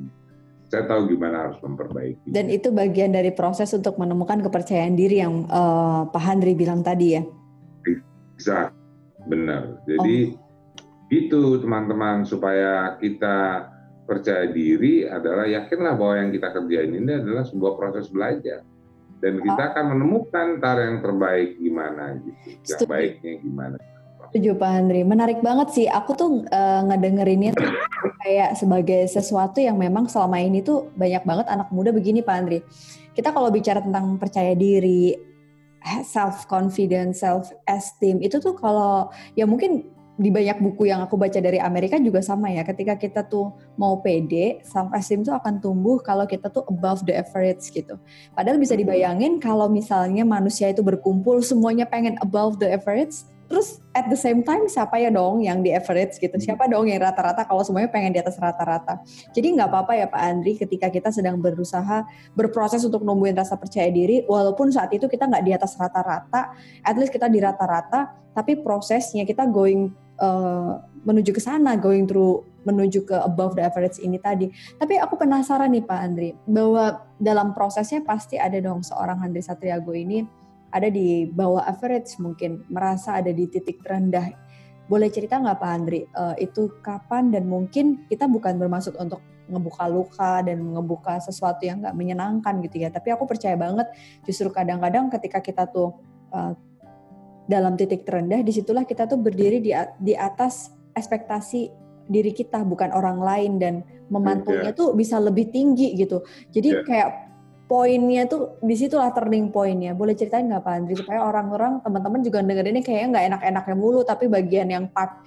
saya 0.68 0.84
tahu 0.84 1.16
gimana 1.16 1.48
harus 1.48 1.60
memperbaiki. 1.63 2.27
Dan 2.27 2.51
itu 2.51 2.75
bagian 2.75 3.16
dari 3.16 3.32
proses 3.32 3.72
untuk 3.72 3.96
menemukan 3.96 4.44
kepercayaan 4.44 5.00
diri 5.00 5.24
yang 5.24 5.48
uh, 5.48 6.12
Pak 6.12 6.24
Handri 6.24 6.60
bilang 6.60 6.84
tadi 6.84 7.16
ya. 7.16 7.24
Bisa, 8.36 8.70
benar. 9.32 9.80
Jadi 9.88 10.36
oh. 10.36 11.08
itu 11.08 11.42
teman-teman 11.63 12.27
supaya 12.27 13.00
kita 13.00 13.72
percaya 14.04 14.51
diri 14.51 15.08
adalah 15.08 15.48
yakinlah 15.48 15.96
bahwa 15.96 16.16
yang 16.20 16.32
kita 16.36 16.51
kerjain 16.51 16.92
ini 16.96 17.12
adalah 17.16 17.44
sebuah 17.48 17.74
proses 17.80 18.12
belajar 18.12 18.63
dan 19.24 19.39
kita 19.39 19.62
oh. 19.63 19.70
akan 19.72 19.86
menemukan 19.96 20.48
cara 20.60 20.82
yang 20.92 21.00
terbaik 21.00 21.58
gimana 21.58 22.20
gitu, 22.22 22.60
yang 22.60 22.82
baiknya 22.92 23.34
gimana. 23.39 23.77
Setuju 24.28 24.60
Pak 24.60 24.72
Andri, 24.72 25.02
menarik 25.08 25.40
banget 25.40 25.68
sih. 25.72 25.88
Aku 25.88 26.12
tuh 26.12 26.44
uh, 26.52 26.82
ngedengerinnya 26.84 27.56
tuh 27.56 27.72
kayak 28.28 28.60
sebagai 28.60 29.08
sesuatu 29.08 29.64
yang 29.64 29.80
memang 29.80 30.12
selama 30.12 30.44
ini 30.44 30.60
tuh 30.60 30.92
banyak 31.00 31.24
banget 31.24 31.48
anak 31.48 31.72
muda 31.72 31.96
begini 31.96 32.20
Pak 32.20 32.36
Andri. 32.36 32.60
Kita 33.16 33.32
kalau 33.32 33.48
bicara 33.50 33.80
tentang 33.80 34.20
percaya 34.20 34.52
diri, 34.54 35.16
self 36.04 36.46
confidence, 36.52 37.24
self 37.24 37.50
esteem 37.64 38.20
itu 38.20 38.38
tuh 38.44 38.54
kalau 38.58 39.08
ya 39.34 39.48
mungkin 39.48 39.88
di 40.18 40.34
banyak 40.34 40.58
buku 40.58 40.90
yang 40.90 41.06
aku 41.06 41.14
baca 41.14 41.38
dari 41.38 41.62
Amerika 41.62 42.02
juga 42.02 42.26
sama 42.26 42.50
ya. 42.50 42.66
Ketika 42.66 42.98
kita 42.98 43.22
tuh 43.30 43.54
mau 43.78 44.02
pede, 44.02 44.60
self 44.66 44.90
esteem 44.92 45.22
tuh 45.22 45.38
akan 45.38 45.62
tumbuh 45.62 46.02
kalau 46.02 46.26
kita 46.26 46.50
tuh 46.50 46.66
above 46.68 47.06
the 47.06 47.14
average 47.14 47.70
gitu. 47.70 47.96
Padahal 48.34 48.58
bisa 48.58 48.74
dibayangin 48.74 49.38
kalau 49.38 49.70
misalnya 49.70 50.26
manusia 50.26 50.74
itu 50.74 50.82
berkumpul 50.82 51.40
semuanya 51.46 51.86
pengen 51.86 52.18
above 52.20 52.58
the 52.58 52.66
average, 52.66 53.24
Terus 53.48 53.80
at 53.96 54.12
the 54.12 54.20
same 54.20 54.44
time 54.44 54.68
siapa 54.68 55.00
ya 55.00 55.08
dong 55.08 55.39
yang 55.39 55.63
di 55.63 55.72
average 55.72 56.20
gitu? 56.20 56.36
Hmm. 56.36 56.44
Siapa 56.44 56.68
dong 56.68 56.92
yang 56.92 57.00
rata-rata 57.00 57.48
kalau 57.48 57.63
semuanya 57.63 57.88
pengen 57.88 58.12
di 58.12 58.20
atas 58.20 58.36
rata-rata? 58.36 59.00
Jadi 59.32 59.56
nggak 59.56 59.68
apa-apa 59.72 59.94
ya 59.96 60.08
Pak 60.12 60.22
Andri 60.22 60.60
ketika 60.60 60.92
kita 60.92 61.10
sedang 61.10 61.39
berusaha 61.39 62.04
berproses 62.36 62.84
untuk 62.84 63.08
numbuhin 63.08 63.34
rasa 63.34 63.56
percaya 63.56 63.88
diri, 63.88 64.27
walaupun 64.27 64.70
saat 64.70 64.92
itu 64.92 65.08
kita 65.08 65.25
nggak 65.25 65.44
di 65.48 65.51
atas 65.56 65.80
rata-rata, 65.80 66.54
at 66.84 66.96
least 67.00 67.16
kita 67.16 67.32
di 67.32 67.39
rata-rata, 67.39 68.12
tapi 68.36 68.60
prosesnya 68.60 69.24
kita 69.24 69.48
going 69.48 69.96
uh, 70.20 70.84
menuju 71.08 71.32
ke 71.32 71.39
sana, 71.39 71.80
going 71.80 72.04
through 72.04 72.44
menuju 72.68 73.08
ke 73.08 73.16
above 73.16 73.56
the 73.56 73.63
average 73.63 73.96
ini 74.04 74.20
tadi. 74.20 74.51
Tapi 74.75 75.00
aku 75.00 75.16
penasaran 75.16 75.72
nih 75.72 75.88
Pak 75.88 76.00
Andri, 76.04 76.36
bahwa 76.44 77.08
dalam 77.16 77.56
prosesnya 77.56 78.04
pasti 78.04 78.36
ada 78.36 78.60
dong 78.60 78.84
seorang 78.84 79.24
Andri 79.24 79.39
Satriago 79.39 79.96
ini 79.96 80.27
ada 80.78 80.90
di 80.94 81.26
bawah 81.28 81.66
average 81.66 82.16
mungkin 82.22 82.64
merasa 82.70 83.18
ada 83.18 83.34
di 83.34 83.50
titik 83.50 83.82
terendah. 83.82 84.32
Boleh 84.88 85.12
cerita 85.12 85.36
nggak 85.36 85.58
Pak 85.60 85.72
Andri, 85.74 86.02
uh, 86.16 86.38
itu 86.40 86.80
kapan 86.80 87.34
dan 87.34 87.50
mungkin 87.50 88.08
kita 88.08 88.30
bukan 88.30 88.56
bermaksud 88.56 88.96
untuk 88.96 89.20
ngebuka 89.48 89.86
luka 89.88 90.44
dan 90.44 90.60
ngebuka 90.76 91.20
sesuatu 91.24 91.64
yang 91.64 91.84
nggak 91.84 91.96
menyenangkan 91.96 92.64
gitu 92.64 92.84
ya. 92.84 92.90
Tapi 92.92 93.12
aku 93.12 93.28
percaya 93.28 93.56
banget 93.60 93.88
justru 94.24 94.48
kadang-kadang 94.48 95.12
ketika 95.12 95.44
kita 95.44 95.68
tuh 95.68 95.92
uh, 96.32 96.56
dalam 97.48 97.80
titik 97.80 98.04
terendah, 98.04 98.44
di 98.44 98.52
situlah 98.52 98.84
kita 98.84 99.08
tuh 99.08 99.20
berdiri 99.20 99.64
di, 99.64 99.72
di 100.04 100.14
atas 100.16 100.72
ekspektasi 100.96 101.72
diri 102.08 102.32
kita 102.32 102.64
bukan 102.64 102.92
orang 102.96 103.20
lain 103.20 103.60
dan 103.60 103.84
memantulnya 104.08 104.72
yeah. 104.72 104.80
tuh 104.80 104.96
bisa 104.96 105.20
lebih 105.20 105.52
tinggi 105.52 105.96
gitu. 105.96 106.24
Jadi 106.52 106.70
yeah. 106.72 106.84
kayak 106.84 107.10
poinnya 107.68 108.24
tuh 108.26 108.58
di 108.64 108.74
situlah 108.80 109.12
turning 109.12 109.52
pointnya. 109.52 109.92
Boleh 109.92 110.16
ceritain 110.16 110.48
nggak 110.48 110.64
Pak 110.64 110.74
Andri 110.74 110.96
supaya 110.96 111.20
orang-orang 111.28 111.84
teman-teman 111.84 112.24
juga 112.24 112.40
dengerin 112.40 112.80
ini 112.80 112.82
kayaknya 112.82 113.08
nggak 113.12 113.26
enak-enaknya 113.36 113.76
mulu, 113.76 114.02
tapi 114.08 114.32
bagian 114.32 114.72
yang 114.72 114.88
part 114.88 115.22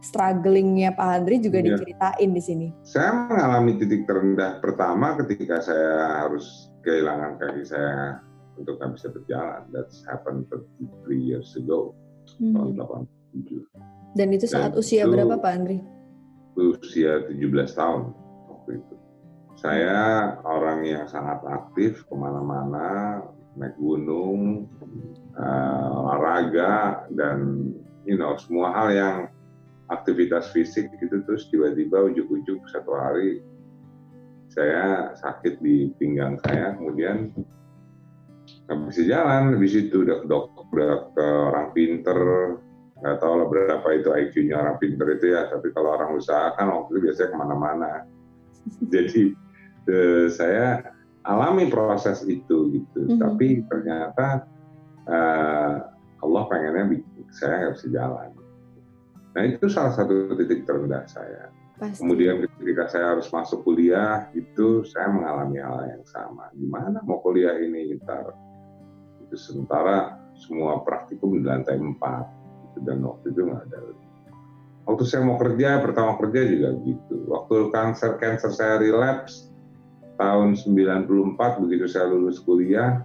strugglingnya 0.00 0.96
Pak 0.96 1.08
Andri 1.20 1.40
juga 1.40 1.60
iya. 1.60 1.76
diceritain 1.76 2.30
di 2.32 2.42
sini. 2.42 2.66
Saya 2.84 3.28
mengalami 3.28 3.76
titik 3.80 4.08
terendah 4.08 4.60
pertama 4.64 5.16
ketika 5.20 5.60
saya 5.60 6.24
harus 6.24 6.72
kehilangan 6.84 7.40
kaki 7.40 7.64
saya 7.64 8.20
untuk 8.56 8.80
nggak 8.80 8.92
bisa 8.96 9.08
berjalan. 9.12 9.62
That's 9.72 10.04
happened 10.08 10.48
33 10.48 11.12
years 11.16 11.52
ago, 11.56 11.92
hmm. 12.40 12.52
tahun 12.52 12.70
87. 13.36 14.16
Dan 14.16 14.28
itu 14.30 14.46
saat 14.46 14.72
Dan 14.72 14.80
usia 14.80 15.04
itu 15.04 15.12
berapa 15.12 15.36
Pak 15.40 15.52
Andri? 15.52 15.78
Usia 16.54 17.24
17 17.28 17.40
tahun 17.76 18.14
waktu 18.46 18.70
itu. 18.78 18.93
Saya 19.64 20.36
orang 20.44 20.84
yang 20.84 21.08
sangat 21.08 21.40
aktif 21.48 22.04
ke 22.04 22.12
mana-mana, 22.12 23.24
naik 23.56 23.72
gunung, 23.80 24.68
uh, 25.40 25.88
olahraga, 26.04 27.08
dan 27.16 27.72
you 28.04 28.20
know 28.20 28.36
semua 28.36 28.76
hal 28.76 28.88
yang 28.92 29.16
aktivitas 29.88 30.52
fisik 30.52 30.92
gitu 31.00 31.24
terus 31.24 31.48
tiba-tiba 31.48 32.12
ujuk-ujuk 32.12 32.60
satu 32.68 32.92
hari 32.92 33.40
saya 34.52 35.16
sakit 35.16 35.64
di 35.64 35.92
pinggang 35.96 36.36
saya 36.44 36.76
kemudian 36.76 37.32
nggak 38.68 38.78
bisa 38.92 39.02
jalan. 39.08 39.56
Habis 39.56 39.74
itu 39.88 40.04
ke 40.04 40.28
dokter 40.28 40.64
udah 40.74 40.92
ke 41.16 41.24
orang 41.24 41.68
pinter. 41.72 42.18
Nggak 43.00 43.16
tahu 43.20 43.32
lah 43.36 43.46
berapa 43.48 43.88
itu 43.96 44.08
IQ-nya 44.12 44.56
orang 44.60 44.76
pinter 44.80 45.06
itu 45.16 45.32
ya 45.32 45.48
tapi 45.48 45.72
kalau 45.72 45.96
orang 45.96 46.16
usaha 46.16 46.52
kan 46.56 46.68
waktu 46.68 46.96
itu 46.96 47.00
biasanya 47.08 47.28
ke 47.32 47.36
mana-mana. 47.36 47.90
Jadi 48.94 49.43
eh, 49.88 50.26
saya 50.32 50.94
alami 51.24 51.72
proses 51.72 52.24
itu 52.28 52.72
gitu 52.72 53.00
mm 53.04 53.08
-hmm. 53.16 53.20
tapi 53.20 53.46
ternyata 53.68 54.26
eh, 55.08 55.74
Allah 56.24 56.42
pengennya 56.48 57.00
saya 57.34 57.68
nggak 57.68 57.74
bisa 57.80 57.88
jalan 57.92 58.30
nah 59.34 59.42
itu 59.42 59.66
salah 59.66 59.92
satu 59.96 60.36
titik 60.38 60.62
terendah 60.68 61.04
saya 61.10 61.50
Pasti. 61.74 62.06
Kemudian 62.06 62.38
ketika 62.62 62.86
saya 62.86 63.18
harus 63.18 63.26
masuk 63.34 63.66
kuliah 63.66 64.30
itu 64.30 64.86
saya 64.86 65.10
mengalami 65.10 65.58
hal 65.58 65.82
yang 65.90 66.04
sama. 66.06 66.46
Gimana 66.54 67.02
mau 67.02 67.18
kuliah 67.18 67.58
ini 67.58 67.98
ntar? 67.98 68.30
Itu 69.26 69.34
sementara 69.34 70.22
semua 70.38 70.86
praktikum 70.86 71.34
di 71.34 71.42
lantai 71.42 71.74
4 71.74 71.98
gitu, 71.98 72.78
dan 72.86 73.02
waktu 73.02 73.26
itu 73.34 73.40
nggak 73.42 73.62
ada. 73.66 73.78
Waktu 74.86 75.02
saya 75.02 75.22
mau 75.26 75.34
kerja 75.34 75.82
pertama 75.82 76.14
kerja 76.22 76.40
juga 76.46 76.68
gitu. 76.86 77.16
Waktu 77.26 77.74
kanker 77.74 78.12
cancer 78.22 78.50
saya 78.54 78.78
relapse 78.78 79.50
tahun 80.16 80.54
94 80.58 81.62
begitu 81.64 81.84
saya 81.90 82.10
lulus 82.10 82.38
kuliah 82.42 83.02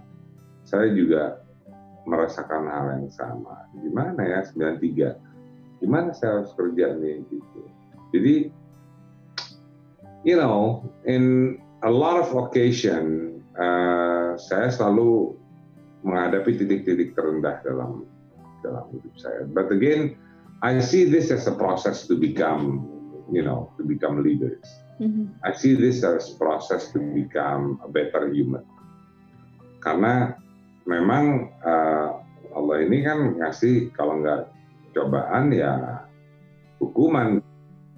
saya 0.64 0.92
juga 0.94 1.42
merasakan 2.06 2.70
hal 2.70 2.86
yang 3.00 3.10
sama. 3.12 3.66
Gimana 3.76 4.20
ya 4.22 4.40
93? 4.46 5.82
Gimana 5.82 6.14
saya 6.14 6.42
harus 6.42 6.52
kerja 6.54 6.94
nih 6.96 7.24
gitu. 7.28 7.60
Jadi 8.14 8.34
you 10.24 10.36
know, 10.36 10.84
in 11.08 11.56
a 11.82 11.90
lot 11.90 12.20
of 12.20 12.32
occasion, 12.36 13.40
uh, 13.56 14.36
saya 14.36 14.68
selalu 14.68 15.36
menghadapi 16.04 16.56
titik-titik 16.60 17.16
terendah 17.16 17.60
dalam 17.64 18.04
dalam 18.60 18.88
hidup 18.92 19.14
saya. 19.16 19.48
But 19.48 19.72
again, 19.72 20.16
I 20.60 20.80
see 20.84 21.08
this 21.08 21.32
as 21.32 21.48
a 21.48 21.56
process 21.56 22.04
to 22.12 22.20
become, 22.20 22.84
you 23.32 23.42
know, 23.42 23.70
to 23.78 23.82
become 23.82 24.22
leaders. 24.22 24.62
Mm-hmm. 25.00 25.40
I 25.42 25.56
see 25.56 25.74
this 25.74 26.04
as 26.04 26.34
a 26.34 26.36
process 26.36 26.92
to 26.92 27.00
become 27.00 27.80
a 27.80 27.88
better 27.88 28.28
human. 28.28 28.66
Karena 29.80 30.36
memang 30.84 31.54
uh, 31.64 32.20
Allah 32.52 32.76
ini 32.84 33.06
kan 33.06 33.38
ngasih 33.40 33.94
kalau 33.96 34.20
nggak 34.20 34.50
cobaan 34.92 35.54
ya 35.54 36.04
hukuman 36.82 37.38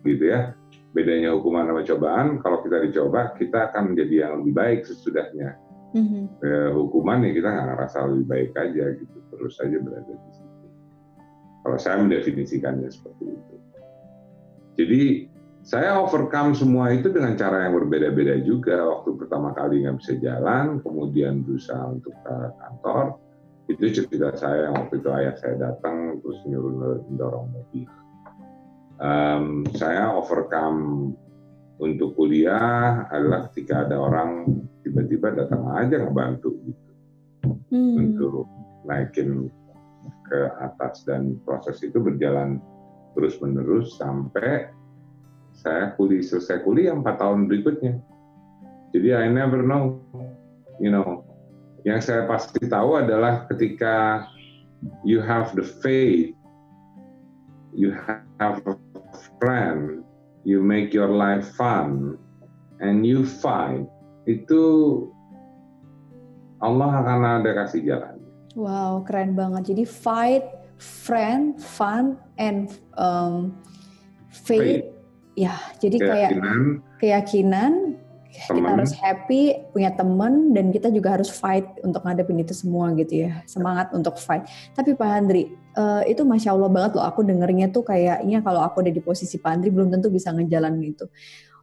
gitu 0.05 0.29
ya 0.29 0.53
bedanya 0.93 1.33
hukuman 1.33 1.65
sama 1.65 1.83
cobaan 1.89 2.27
kalau 2.45 2.61
kita 2.61 2.85
dicoba 2.85 3.33
kita 3.41 3.73
akan 3.73 3.95
menjadi 3.95 4.29
yang 4.29 4.33
lebih 4.45 4.55
baik 4.55 4.81
sesudahnya 4.85 5.57
mm-hmm. 5.97 6.25
eh, 6.45 6.71
hukuman 6.77 7.25
ya 7.25 7.31
kita 7.33 7.49
nggak 7.49 7.67
ngerasa 7.73 7.99
lebih 8.13 8.27
baik 8.29 8.51
aja 8.61 8.85
gitu 9.01 9.19
terus 9.33 9.57
saja 9.57 9.77
berada 9.81 10.13
di 10.13 10.31
situ 10.37 10.67
kalau 11.65 11.79
saya 11.81 11.97
mendefinisikannya 12.03 12.93
seperti 12.93 13.25
itu 13.33 13.55
jadi 14.77 15.29
saya 15.63 16.03
overcome 16.03 16.59
semua 16.59 16.91
itu 16.91 17.07
dengan 17.07 17.39
cara 17.39 17.71
yang 17.71 17.79
berbeda-beda 17.79 18.43
juga. 18.43 18.83
Waktu 18.83 19.15
pertama 19.15 19.55
kali 19.55 19.87
nggak 19.87 20.03
bisa 20.03 20.19
jalan 20.19 20.83
kemudian 20.83 21.47
berusaha 21.47 21.87
untuk 21.87 22.11
ke 22.27 22.37
kantor. 22.59 23.23
Itu 23.71 23.83
cerita 23.95 24.35
saya 24.35 24.69
yang 24.69 24.75
waktu 24.75 24.99
itu 24.99 25.09
ayah 25.15 25.35
saya 25.39 25.55
datang 25.71 26.19
terus 26.19 26.43
nyuruh 26.51 27.07
mendorong 27.07 27.47
mobil. 27.55 27.87
Um, 29.03 29.63
saya 29.79 30.11
overcome 30.15 31.15
untuk 31.79 32.15
kuliah 32.19 33.07
adalah 33.11 33.51
ketika 33.51 33.87
ada 33.87 33.99
orang 33.99 34.47
tiba-tiba 34.83 35.35
datang 35.35 35.67
aja 35.75 35.99
ngebantu 35.99 36.59
gitu. 36.63 36.91
Hmm. 37.73 37.97
untuk 37.99 38.47
naikin 38.85 39.49
ke 40.29 40.41
atas 40.61 41.03
dan 41.09 41.41
proses 41.43 41.81
itu 41.81 41.99
berjalan 41.99 42.61
terus 43.13 43.37
menerus 43.41 43.97
sampai 44.01 44.73
saya 45.53 45.93
kuliah 45.95 46.25
selesai 46.25 46.65
kuliah 46.65 46.97
empat 46.97 47.21
tahun 47.21 47.47
berikutnya 47.47 48.01
jadi 48.93 49.25
I 49.25 49.33
never 49.33 49.61
know 49.61 50.01
you 50.81 50.93
know 50.93 51.25
yang 51.83 51.99
saya 51.99 52.25
pasti 52.31 52.63
tahu 52.67 53.01
adalah 53.01 53.47
ketika 53.51 54.27
you 55.03 55.19
have 55.21 55.53
the 55.53 55.65
faith 55.65 56.33
you 57.73 57.97
have 58.39 58.61
a 58.69 58.77
friend, 59.41 60.05
you 60.45 60.63
make 60.63 60.93
your 60.93 61.09
life 61.09 61.57
fun, 61.57 62.21
and 62.81 63.05
you 63.05 63.25
fight, 63.25 63.89
itu 64.29 64.63
Allah 66.63 67.03
akan 67.03 67.43
ada 67.43 67.51
kasih 67.65 67.83
jalan. 67.83 68.23
Wow, 68.55 69.03
keren 69.03 69.35
banget. 69.35 69.73
Jadi 69.75 69.85
fight, 69.89 70.45
friend, 70.83 71.63
fun, 71.63 72.19
and 72.35 72.75
um, 72.99 73.55
faith. 74.29 74.83
faith. 74.83 74.85
Ya, 75.33 75.57
jadi 75.81 75.97
keyakinan, 75.97 76.61
kayak 77.01 77.25
keyakinan, 77.25 77.73
temen. 78.29 78.57
kita 78.61 78.69
harus 78.69 78.93
happy, 78.93 79.43
punya 79.73 79.91
teman, 79.97 80.53
dan 80.53 80.69
kita 80.69 80.93
juga 80.93 81.17
harus 81.17 81.33
fight 81.33 81.65
untuk 81.81 82.05
ngadepin 82.05 82.45
itu 82.45 82.53
semua 82.53 82.93
gitu 82.99 83.25
ya. 83.25 83.41
Semangat 83.49 83.97
untuk 83.97 84.21
fight. 84.21 84.45
Tapi 84.77 84.93
Pak 84.93 85.09
Handri, 85.09 85.49
uh, 85.79 86.05
itu 86.05 86.21
masya 86.27 86.53
Allah 86.53 86.69
banget 86.69 87.01
loh. 87.01 87.05
Aku 87.09 87.25
dengernya 87.25 87.73
tuh 87.73 87.81
kayaknya 87.81 88.45
kalau 88.45 88.61
aku 88.61 88.85
ada 88.85 88.93
di 88.93 89.01
posisi 89.01 89.41
Pak 89.41 89.51
Andri 89.57 89.73
belum 89.73 89.89
tentu 89.89 90.13
bisa 90.13 90.29
ngejalanin 90.37 90.93
itu. 90.93 91.09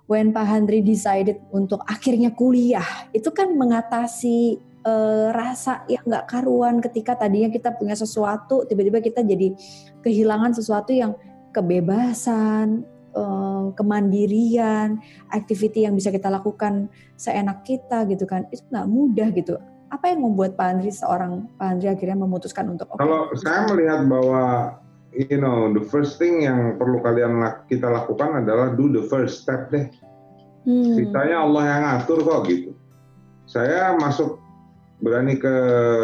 When 0.09 0.33
Pak 0.33 0.45
Handri 0.49 0.81
decided 0.81 1.37
untuk 1.53 1.85
akhirnya 1.85 2.33
kuliah, 2.33 3.05
itu 3.13 3.29
kan 3.29 3.53
mengatasi 3.53 4.57
uh, 4.85 5.33
rasa 5.35 5.83
yang 5.91 6.03
nggak 6.05 6.25
karuan 6.29 6.79
ketika 6.79 7.17
tadinya 7.17 7.51
kita 7.51 7.75
punya 7.75 7.95
sesuatu, 7.97 8.63
tiba-tiba 8.67 9.03
kita 9.03 9.25
jadi 9.25 9.55
kehilangan 10.05 10.55
sesuatu 10.55 10.95
yang 10.95 11.15
kebebasan, 11.51 12.85
uh, 13.17 13.73
kemandirian, 13.73 15.01
activity 15.33 15.83
yang 15.87 15.97
bisa 15.97 16.13
kita 16.13 16.29
lakukan 16.29 16.87
seenak 17.19 17.65
kita 17.65 18.05
gitu 18.07 18.23
kan, 18.29 18.45
itu 18.53 18.63
nggak 18.69 18.87
mudah 18.87 19.27
gitu. 19.33 19.55
Apa 19.89 20.13
yang 20.13 20.21
membuat 20.21 20.53
Pak 20.53 20.67
Andri 20.69 20.93
seorang 20.93 21.49
Pak 21.57 21.65
Andri 21.65 21.89
akhirnya 21.89 22.17
memutuskan 22.21 22.69
untuk 22.69 22.93
okay, 22.93 23.01
kalau 23.01 23.25
saya 23.33 23.65
melihat 23.73 24.05
bahwa 24.05 24.77
you 25.09 25.41
know 25.41 25.73
the 25.73 25.81
first 25.81 26.21
thing 26.21 26.45
yang 26.45 26.77
perlu 26.77 27.01
kalian 27.01 27.41
kita 27.65 27.89
lakukan 27.89 28.45
adalah 28.45 28.77
do 28.77 28.85
the 28.93 29.01
first 29.09 29.41
step 29.41 29.73
deh. 29.73 29.89
Hmm. 30.67 30.91
sisanya 30.93 31.47
Allah 31.47 31.63
yang 31.65 31.81
ngatur 31.87 32.19
kok 32.21 32.41
gitu. 32.45 32.71
Saya 33.49 33.97
masuk 33.97 34.37
berani 34.99 35.39
ke 35.39 35.55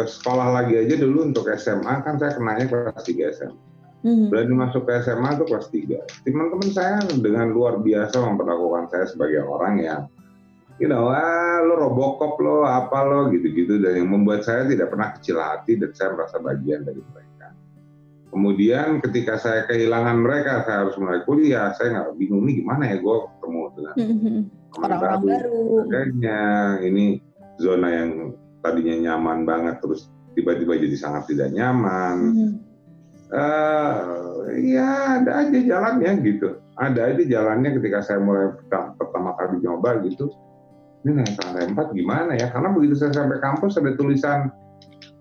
sekolah 0.08 0.56
lagi 0.56 0.80
aja 0.80 0.96
dulu 0.96 1.28
untuk 1.28 1.48
SMA 1.56 1.94
kan 2.00 2.16
saya 2.16 2.36
kenanya 2.36 2.64
kelas 2.68 3.04
3 3.04 3.36
SMA 3.36 3.60
hmm. 4.08 4.26
berani 4.32 4.54
masuk 4.56 4.88
ke 4.88 5.04
SMA 5.04 5.36
itu 5.36 5.44
kelas 5.48 5.68
3 5.68 6.24
teman-teman 6.24 6.70
saya 6.72 6.98
dengan 7.20 7.52
luar 7.52 7.80
biasa 7.84 8.16
memperlakukan 8.24 8.88
saya 8.88 9.04
sebagai 9.04 9.44
orang 9.44 9.74
yang 9.84 10.00
you 10.78 10.88
know, 10.88 11.08
ah 11.08 11.64
lo 11.64 11.76
robokop 11.76 12.36
lo, 12.40 12.68
apa 12.68 13.04
lo 13.04 13.32
gitu-gitu 13.32 13.80
dan 13.80 14.04
yang 14.04 14.08
membuat 14.12 14.44
saya 14.44 14.68
tidak 14.68 14.92
pernah 14.92 15.16
kecil 15.16 15.40
hati 15.40 15.80
dan 15.80 15.90
saya 15.96 16.12
merasa 16.12 16.36
bagian 16.40 16.84
dari 16.84 17.00
mereka. 17.00 17.48
Kemudian 18.28 19.00
ketika 19.00 19.40
saya 19.40 19.64
kehilangan 19.64 20.20
mereka, 20.20 20.66
saya 20.68 20.84
harus 20.84 20.96
mulai 21.00 21.24
kuliah, 21.24 21.72
saya 21.72 21.96
nggak 21.96 22.20
bingung 22.20 22.44
nih 22.44 22.60
gimana 22.60 22.82
ya 22.92 22.96
gue 23.00 23.16
ketemu 23.24 23.60
dengan 23.72 23.94
mm-hmm. 23.96 24.38
orang-orang 24.84 25.22
baru. 25.24 25.60
Kayaknya 25.88 26.40
ini 26.84 27.04
zona 27.56 27.88
yang 27.88 28.10
tadinya 28.66 28.94
nyaman 29.14 29.46
banget 29.46 29.78
terus 29.78 30.10
tiba-tiba 30.34 30.74
jadi 30.74 30.96
sangat 30.98 31.30
tidak 31.30 31.54
nyaman. 31.54 32.16
Mm-hmm. 32.34 32.52
Uh, 33.26 34.46
ya 34.62 35.22
ada 35.22 35.30
aja 35.46 35.58
jalannya 35.58 36.12
gitu. 36.26 36.58
Ada 36.76 37.14
aja 37.14 37.22
jalannya 37.24 37.70
ketika 37.78 38.02
saya 38.02 38.18
mulai 38.18 38.52
pertama 38.70 39.32
kali 39.38 39.62
nyoba 39.62 40.02
gitu 40.04 40.28
ini 41.06 41.22
naik 41.22 41.38
lantai 41.38 41.70
empat 41.70 41.94
gimana 41.94 42.34
ya? 42.34 42.50
Karena 42.50 42.74
begitu 42.74 42.98
saya 42.98 43.14
sampai 43.14 43.38
kampus 43.38 43.78
ada 43.78 43.94
tulisan 43.94 44.50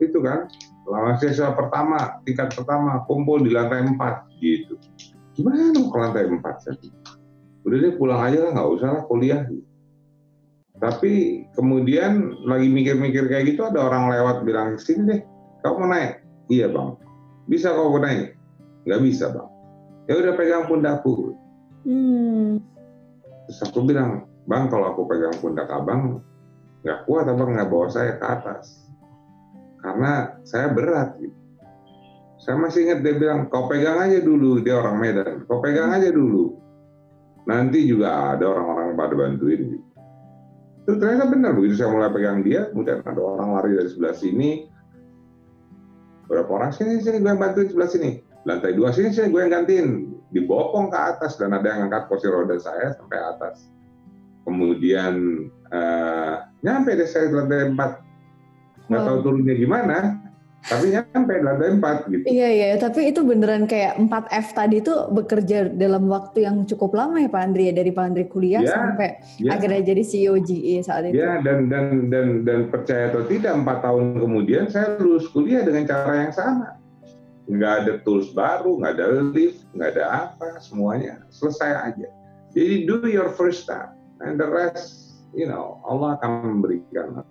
itu 0.01 0.17
kan, 0.25 0.49
mahasiswa 0.89 1.53
pertama, 1.53 2.17
tingkat 2.25 2.58
pertama 2.58 3.05
kumpul 3.05 3.38
di 3.45 3.53
lantai 3.53 3.86
empat 3.86 4.25
gitu. 4.41 4.81
Gimana 5.38 5.77
mau 5.77 5.93
ke 5.93 5.97
lantai 6.01 6.25
empat? 6.25 6.55
Udah 7.69 7.77
deh 7.77 7.93
pulang 8.01 8.17
aja 8.17 8.49
lah, 8.49 8.51
nggak 8.58 8.69
usah 8.81 8.89
lah 8.97 9.03
kuliah. 9.05 9.45
Tapi 10.84 11.46
kemudian 11.56 12.36
lagi 12.44 12.68
mikir-mikir 12.68 13.32
kayak 13.32 13.56
gitu 13.56 13.64
ada 13.64 13.80
orang 13.88 14.12
lewat 14.12 14.44
bilang 14.44 14.76
sini 14.76 15.08
deh, 15.08 15.22
kamu 15.64 15.76
mau 15.82 15.90
naik? 15.92 16.20
Iya 16.52 16.68
bang. 16.70 17.00
Bisa 17.48 17.72
kau 17.72 17.96
mau 17.96 18.04
naik? 18.04 18.36
Nggak 18.84 19.02
bisa 19.02 19.32
bang. 19.32 19.50
Ya 20.06 20.14
udah 20.20 20.34
pegang 20.36 20.68
pundakku. 20.68 21.34
Hmm. 21.88 22.60
Terus 23.48 23.60
aku 23.66 23.88
bilang, 23.88 24.28
bang 24.46 24.70
kalau 24.70 24.94
aku 24.94 25.10
pegang 25.10 25.34
pundak 25.42 25.70
abang 25.70 26.22
nggak 26.86 27.02
kuat 27.10 27.26
abang 27.26 27.58
nggak 27.58 27.70
bawa 27.70 27.90
saya 27.90 28.22
ke 28.22 28.26
atas 28.26 28.86
karena 29.82 30.38
saya 30.46 30.70
berat 30.70 31.18
gitu 31.18 31.34
Saya 32.36 32.62
masih 32.62 32.86
ingat 32.86 33.00
dia 33.02 33.16
bilang, 33.18 33.50
kau 33.50 33.66
pegang 33.66 33.98
aja 33.98 34.22
dulu, 34.22 34.62
dia 34.62 34.78
orang 34.78 35.02
Medan, 35.02 35.48
kau 35.50 35.66
pegang 35.66 35.90
aja 35.90 36.14
dulu. 36.14 36.54
Nanti 37.50 37.90
juga 37.90 38.38
ada 38.38 38.46
orang-orang 38.46 38.94
pada 38.94 39.14
bantuin. 39.18 39.62
Gitu. 39.66 39.85
Itu 40.86 41.02
ternyata 41.02 41.26
benar 41.34 41.58
begitu 41.58 41.82
saya 41.82 41.89
mulai 41.89 42.13
pegang 42.13 42.45
dia, 42.45 42.69
kemudian 42.69 43.02
ada 43.02 43.17
orang 43.17 43.58
lari 43.58 43.74
dari 43.74 43.89
sebelah 43.89 44.13
sini, 44.13 44.69
berapa 46.30 46.45
orang? 46.45 46.69
Sini 46.78 47.02
sini 47.02 47.26
gue 47.26 47.30
yang 47.34 47.41
bantuin 47.41 47.65
sebelah 47.74 47.89
sini, 47.89 48.21
lantai 48.45 48.78
dua 48.78 48.93
sini 48.93 49.10
sini 49.10 49.34
gue 49.34 49.41
yang 49.41 49.50
gantiin, 49.50 50.13
dibopong 50.30 50.93
ke 50.93 50.98
atas 50.98 51.41
dan 51.41 51.58
ada 51.58 51.65
yang 51.65 51.89
angkat 51.89 52.06
kursi 52.06 52.30
roda 52.30 52.54
saya 52.62 52.93
sampai 53.02 53.17
atas. 53.17 53.65
Kemudian 54.45 55.50
uh, 55.74 56.45
nyampe 56.62 56.93
deh 56.93 57.10
saya 57.10 57.34
lantai 57.34 57.74
empat, 57.74 58.06
nggak 58.86 59.02
wow. 59.02 59.08
tahu 59.10 59.17
turunnya 59.26 59.58
gimana, 59.58 60.21
tapi 60.65 60.97
nyampe 60.97 61.34
lantai 61.45 61.78
empat 61.78 62.10
gitu. 62.10 62.25
Iya 62.25 62.49
iya, 62.49 62.67
tapi 62.82 63.13
itu 63.13 63.21
beneran 63.21 63.69
kayak 63.69 64.01
4 64.01 64.10
F 64.34 64.47
tadi 64.58 64.82
itu 64.82 64.93
bekerja 65.13 65.69
dalam 65.69 66.10
waktu 66.10 66.41
yang 66.41 66.65
cukup 66.65 66.97
lama 66.97 67.21
ya 67.21 67.30
Pak 67.30 67.41
Andri 67.45 67.69
ya 67.69 67.73
dari 67.78 67.93
Pak 67.93 68.06
Andri 68.10 68.25
kuliah 68.25 68.65
ya, 68.65 68.73
sampai 68.73 69.21
ya. 69.38 69.54
akhirnya 69.54 69.93
jadi 69.93 70.01
CEO 70.01 70.41
GE 70.41 70.82
saat 70.82 71.06
itu. 71.06 71.21
Ya 71.21 71.38
dan 71.45 71.69
dan 71.69 72.10
dan 72.10 72.41
dan 72.41 72.73
percaya 72.73 73.13
atau 73.13 73.21
tidak 73.30 73.54
empat 73.54 73.86
tahun 73.86 74.17
kemudian 74.17 74.65
saya 74.73 74.97
lulus 74.97 75.30
kuliah 75.30 75.62
dengan 75.62 75.86
cara 75.86 76.25
yang 76.25 76.34
sama. 76.34 76.82
Nggak 77.45 77.73
ada 77.86 77.93
tools 78.01 78.34
baru, 78.34 78.82
nggak 78.82 78.93
ada 78.97 79.21
lift, 79.21 79.69
nggak 79.78 79.89
ada 79.93 80.34
apa, 80.34 80.58
semuanya 80.58 81.21
selesai 81.30 81.93
aja. 81.93 82.10
Jadi 82.58 82.89
do 82.89 83.06
your 83.06 83.30
first 83.38 83.69
step 83.69 83.93
and 84.25 84.41
the 84.41 84.49
rest, 84.49 85.13
you 85.38 85.45
know, 85.45 85.78
Allah 85.86 86.17
akan 86.17 86.58
memberikan 86.58 87.21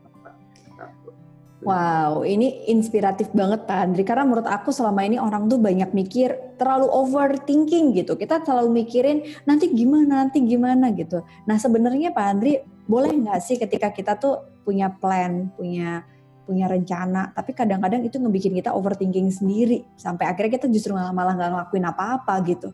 Wow, 1.63 2.27
ini 2.27 2.67
inspiratif 2.67 3.31
banget 3.31 3.65
Pak 3.65 3.79
Andri. 3.79 4.03
Karena 4.03 4.27
menurut 4.27 4.45
aku 4.51 4.75
selama 4.75 5.07
ini 5.07 5.23
orang 5.23 5.47
tuh 5.47 5.63
banyak 5.63 5.95
mikir 5.95 6.59
terlalu 6.59 6.91
overthinking 6.91 7.95
gitu. 7.95 8.19
Kita 8.19 8.43
selalu 8.43 8.85
mikirin 8.85 9.23
nanti 9.47 9.71
gimana, 9.71 10.27
nanti 10.27 10.43
gimana 10.43 10.91
gitu. 10.93 11.23
Nah 11.47 11.57
sebenarnya 11.57 12.11
Pak 12.11 12.27
Andri 12.27 12.59
boleh 12.85 13.15
nggak 13.15 13.41
sih 13.41 13.57
ketika 13.57 13.95
kita 13.95 14.19
tuh 14.19 14.45
punya 14.67 14.93
plan, 14.93 15.49
punya 15.55 16.05
punya 16.45 16.69
rencana, 16.69 17.33
tapi 17.33 17.57
kadang-kadang 17.57 18.05
itu 18.05 18.21
ngebikin 18.21 18.53
kita 18.53 18.69
overthinking 18.77 19.33
sendiri 19.33 19.81
sampai 19.97 20.29
akhirnya 20.29 20.61
kita 20.61 20.69
justru 20.69 20.93
malah 20.93 21.17
malah 21.17 21.33
nggak 21.33 21.51
ngelakuin 21.57 21.87
apa-apa 21.89 22.35
gitu. 22.45 22.69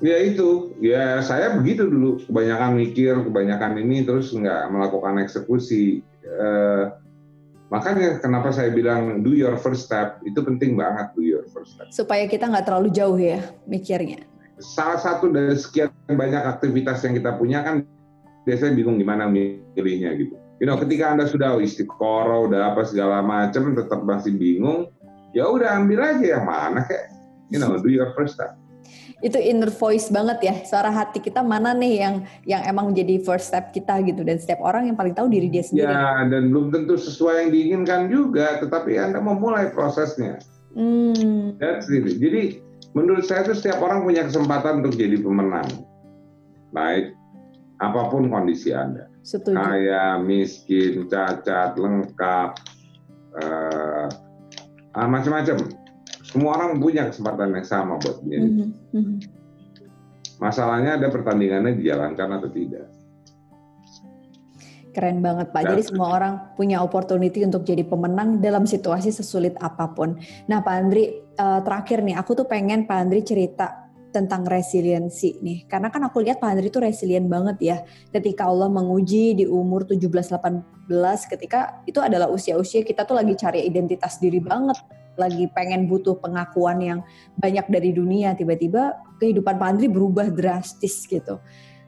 Ya 0.00 0.16
itu, 0.16 0.72
ya 0.80 1.20
saya 1.20 1.52
begitu 1.60 1.84
dulu, 1.84 2.24
kebanyakan 2.24 2.80
mikir, 2.80 3.20
kebanyakan 3.20 3.84
ini 3.84 4.00
terus 4.08 4.32
nggak 4.32 4.72
melakukan 4.72 5.20
eksekusi. 5.20 6.00
Eh, 6.24 6.84
Makanya 7.70 8.18
kenapa 8.18 8.50
saya 8.50 8.74
bilang 8.74 9.22
do 9.22 9.30
your 9.30 9.54
first 9.54 9.86
step 9.86 10.18
itu 10.26 10.42
penting 10.42 10.74
banget 10.74 11.14
do 11.14 11.22
your 11.22 11.46
first 11.54 11.78
step. 11.78 11.86
Supaya 11.94 12.26
kita 12.26 12.50
nggak 12.50 12.66
terlalu 12.66 12.90
jauh 12.90 13.14
ya 13.14 13.38
mikirnya. 13.70 14.26
Salah 14.58 14.98
satu 14.98 15.30
dari 15.30 15.54
sekian 15.54 15.94
banyak 16.10 16.42
aktivitas 16.58 17.06
yang 17.06 17.14
kita 17.14 17.38
punya 17.38 17.62
kan 17.62 17.86
biasanya 18.42 18.74
bingung 18.74 18.98
gimana 18.98 19.30
milihnya 19.30 20.18
gitu. 20.18 20.34
You 20.60 20.68
know, 20.68 20.76
ketika 20.76 21.16
anda 21.16 21.24
sudah 21.24 21.56
istiqoroh, 21.56 22.52
udah 22.52 22.76
apa 22.76 22.84
segala 22.84 23.24
macam, 23.24 23.72
tetap 23.72 24.04
masih 24.04 24.36
bingung, 24.36 24.92
ya 25.32 25.48
udah 25.48 25.80
ambil 25.80 26.04
aja 26.04 26.36
yang 26.36 26.44
mana 26.44 26.84
kayak, 26.84 27.08
you 27.48 27.56
know, 27.56 27.80
do 27.80 27.88
your 27.88 28.12
first 28.12 28.36
step 28.36 28.60
itu 29.20 29.36
inner 29.36 29.68
voice 29.68 30.08
banget 30.08 30.38
ya 30.40 30.54
suara 30.64 30.88
hati 30.88 31.20
kita 31.20 31.44
mana 31.44 31.76
nih 31.76 31.94
yang 32.00 32.14
yang 32.48 32.62
emang 32.64 32.92
menjadi 32.92 33.20
first 33.20 33.52
step 33.52 33.68
kita 33.70 34.00
gitu 34.08 34.24
dan 34.24 34.40
setiap 34.40 34.64
orang 34.64 34.88
yang 34.88 34.96
paling 34.96 35.12
tahu 35.12 35.28
diri 35.28 35.52
dia 35.52 35.60
sendiri 35.60 35.92
ya 35.92 36.24
dan 36.24 36.48
belum 36.48 36.72
tentu 36.72 36.96
sesuai 36.96 37.46
yang 37.46 37.50
diinginkan 37.52 38.08
juga 38.08 38.56
tetapi 38.64 38.96
anda 38.96 39.20
memulai 39.20 39.68
prosesnya 39.72 40.40
hmm. 40.72 41.60
that's 41.60 41.92
it. 41.92 42.04
jadi 42.16 42.64
menurut 42.96 43.28
saya 43.28 43.44
itu 43.44 43.60
setiap 43.60 43.84
orang 43.84 44.08
punya 44.08 44.24
kesempatan 44.24 44.80
untuk 44.80 44.96
jadi 44.96 45.20
pemenang 45.20 45.68
baik 46.72 47.12
apa 47.84 48.08
pun 48.08 48.32
kondisi 48.32 48.72
anda 48.72 49.04
Setuju. 49.20 49.52
kaya 49.52 50.16
miskin 50.16 51.04
cacat 51.12 51.76
lengkap 51.76 52.50
uh, 53.36 54.08
macam-macam 54.96 55.79
semua 56.30 56.54
orang 56.54 56.78
punya 56.78 57.10
kesempatan 57.10 57.50
yang 57.58 57.66
sama 57.66 57.98
buat 57.98 58.22
menjadi. 58.22 58.46
Mm 58.46 58.70
-hmm. 58.94 59.16
Masalahnya 60.38 60.96
ada 60.96 61.10
pertandingannya 61.10 61.74
dijalankan 61.76 62.40
atau 62.40 62.48
tidak. 62.48 62.86
Keren 64.90 65.22
banget 65.22 65.54
Pak. 65.54 65.62
Jadi 65.70 65.82
semua 65.86 66.18
orang 66.18 66.34
punya 66.58 66.82
opportunity 66.82 67.46
untuk 67.46 67.62
jadi 67.62 67.86
pemenang 67.86 68.42
dalam 68.42 68.66
situasi 68.66 69.14
sesulit 69.14 69.54
apa 69.62 69.90
pun. 69.94 70.18
Nah 70.50 70.58
Pak 70.62 70.74
Andri, 70.74 71.14
uh, 71.38 71.62
terakhir 71.62 72.02
nih, 72.02 72.18
aku 72.18 72.34
tuh 72.34 72.46
pengen 72.50 72.90
Pak 72.90 72.98
Andri 72.98 73.22
cerita 73.22 73.86
tentang 74.10 74.42
resiliensi 74.42 75.38
nih. 75.38 75.70
Karena 75.70 75.94
kan 75.94 76.02
aku 76.10 76.18
lihat 76.26 76.42
Pak 76.42 76.50
Andri 76.50 76.74
itu 76.74 76.82
resilient 76.82 77.30
banget 77.30 77.56
ya. 77.62 77.76
Ketika 78.10 78.50
Allah 78.50 78.66
menguji 78.66 79.38
di 79.38 79.44
umur 79.46 79.86
17-18 79.86 80.90
ketika 81.30 81.86
itu 81.86 82.02
adalah 82.02 82.26
usia-usia 82.26 82.82
kita 82.82 83.06
tuh 83.06 83.14
lagi 83.14 83.38
cari 83.38 83.62
identitas 83.62 84.18
diri 84.18 84.42
banget 84.42 84.78
lagi 85.18 85.50
pengen 85.50 85.90
butuh 85.90 86.18
pengakuan 86.18 86.78
yang 86.80 86.98
banyak 87.38 87.66
dari 87.66 87.90
dunia, 87.90 88.34
tiba-tiba 88.34 88.98
kehidupan 89.18 89.58
Pak 89.58 89.68
Andri 89.76 89.86
berubah 89.90 90.30
drastis 90.30 91.04
gitu. 91.06 91.38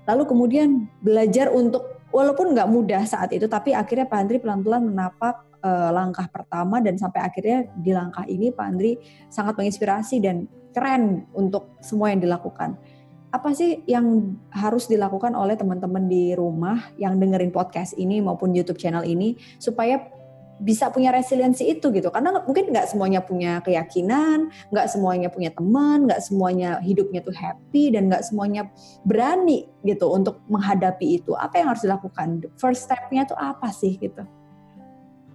Lalu 0.08 0.22
kemudian 0.26 0.90
belajar 0.98 1.48
untuk 1.54 2.02
walaupun 2.10 2.52
nggak 2.52 2.68
mudah 2.68 3.02
saat 3.06 3.30
itu, 3.32 3.46
tapi 3.46 3.72
akhirnya 3.72 4.06
Pak 4.10 4.18
Andri 4.18 4.36
pelan-pelan 4.42 4.90
menapak 4.90 5.46
uh, 5.62 5.90
langkah 5.94 6.26
pertama 6.28 6.82
dan 6.82 6.98
sampai 6.98 7.22
akhirnya 7.22 7.70
di 7.78 7.94
langkah 7.94 8.26
ini 8.26 8.50
Pak 8.50 8.66
Andri 8.66 8.98
sangat 9.30 9.56
menginspirasi 9.56 10.18
dan 10.20 10.50
keren 10.74 11.24
untuk 11.32 11.78
semua 11.80 12.10
yang 12.10 12.20
dilakukan. 12.20 12.76
Apa 13.32 13.56
sih 13.56 13.80
yang 13.88 14.36
harus 14.52 14.92
dilakukan 14.92 15.32
oleh 15.32 15.56
teman-teman 15.56 16.04
di 16.04 16.36
rumah 16.36 16.92
yang 17.00 17.16
dengerin 17.16 17.48
podcast 17.48 17.96
ini 17.96 18.20
maupun 18.20 18.52
YouTube 18.52 18.76
channel 18.76 19.08
ini 19.08 19.40
supaya 19.56 20.04
bisa 20.60 20.92
punya 20.92 21.10
resiliensi 21.10 21.66
itu 21.66 21.88
gitu. 21.90 22.12
Karena 22.12 22.42
mungkin 22.44 22.70
nggak 22.70 22.92
semuanya 22.92 23.20
punya 23.24 23.58
keyakinan 23.64 24.52
nggak 24.70 24.86
semuanya 24.90 25.28
punya 25.32 25.50
teman 25.50 26.04
nggak 26.06 26.22
semuanya 26.22 26.78
hidupnya 26.84 27.24
tuh 27.24 27.34
happy 27.34 27.94
dan 27.94 28.12
nggak 28.12 28.22
semuanya 28.26 28.68
berani 29.02 29.70
gitu 29.82 30.10
untuk 30.12 30.42
menghadapi 30.46 31.22
itu. 31.22 31.34
Apa 31.34 31.62
yang 31.62 31.74
harus 31.74 31.82
dilakukan? 31.82 32.46
First 32.60 32.86
stepnya 32.86 33.26
tuh 33.26 33.38
apa 33.38 33.72
sih 33.72 33.98
gitu? 33.98 34.22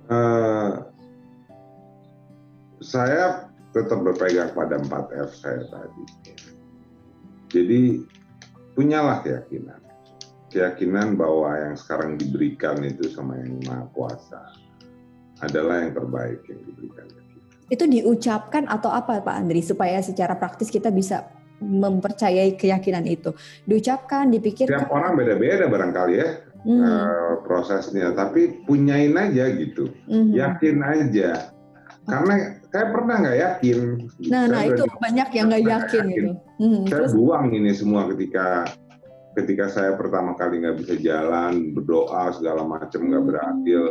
Uh, 0.07 0.87
saya 2.79 3.51
tetap 3.75 3.99
berpegang 3.99 4.55
pada 4.55 4.79
4 4.79 5.27
F 5.27 5.31
saya 5.35 5.61
tadi. 5.67 6.03
Jadi 7.51 7.81
punyalah 8.75 9.19
keyakinan. 9.23 9.81
Keyakinan 10.47 11.19
bahwa 11.19 11.51
yang 11.59 11.75
sekarang 11.75 12.15
diberikan 12.15 12.79
itu 12.79 13.11
sama 13.11 13.35
yang 13.35 13.59
maha 13.67 13.83
kuasa 13.91 14.66
adalah 15.41 15.85
yang 15.85 15.93
terbaik 15.93 16.39
yang 16.49 16.59
diberikan 16.65 17.05
kita. 17.05 17.21
Itu 17.67 17.83
diucapkan 17.85 18.63
atau 18.65 18.89
apa 18.89 19.19
Pak 19.19 19.35
Andri 19.35 19.59
supaya 19.59 19.99
secara 19.99 20.39
praktis 20.39 20.71
kita 20.71 20.87
bisa 20.89 21.27
mempercayai 21.59 22.55
keyakinan 22.55 23.03
itu? 23.09 23.33
Diucapkan, 23.67 24.29
dipikirkan. 24.29 24.87
Setiap 24.87 24.93
orang 24.93 25.17
beda-beda 25.17 25.65
barangkali 25.67 26.13
ya 26.15 26.29
hmm. 26.63 26.81
uh, 26.81 27.33
prosesnya, 27.43 28.13
tapi 28.13 28.63
punyain 28.65 29.13
aja 29.13 29.45
gitu, 29.53 29.91
hmm. 30.07 30.31
yakin 30.33 30.77
aja. 30.81 31.51
Karena 32.07 32.55
saya 32.71 32.85
pernah 32.87 33.15
nggak 33.19 33.37
yakin. 33.43 33.77
Nah, 34.31 34.47
saya 34.47 34.51
nah 34.51 34.61
itu 34.63 34.83
banyak 34.87 35.29
yang 35.35 35.45
nggak 35.51 35.65
yakin, 35.67 36.03
yakin 36.07 36.15
gitu. 36.15 36.31
Hmm, 36.57 36.79
saya 36.87 37.03
terus? 37.03 37.11
buang 37.19 37.45
ini 37.51 37.71
semua 37.75 38.01
ketika 38.15 38.47
ketika 39.35 39.65
saya 39.69 39.91
pertama 39.99 40.33
kali 40.39 40.63
nggak 40.63 40.77
bisa 40.81 40.95
jalan, 41.03 41.75
berdoa 41.75 42.31
segala 42.31 42.63
macam 42.63 43.01
nggak 43.11 43.21
hmm. 43.21 43.29
berhasil 43.29 43.83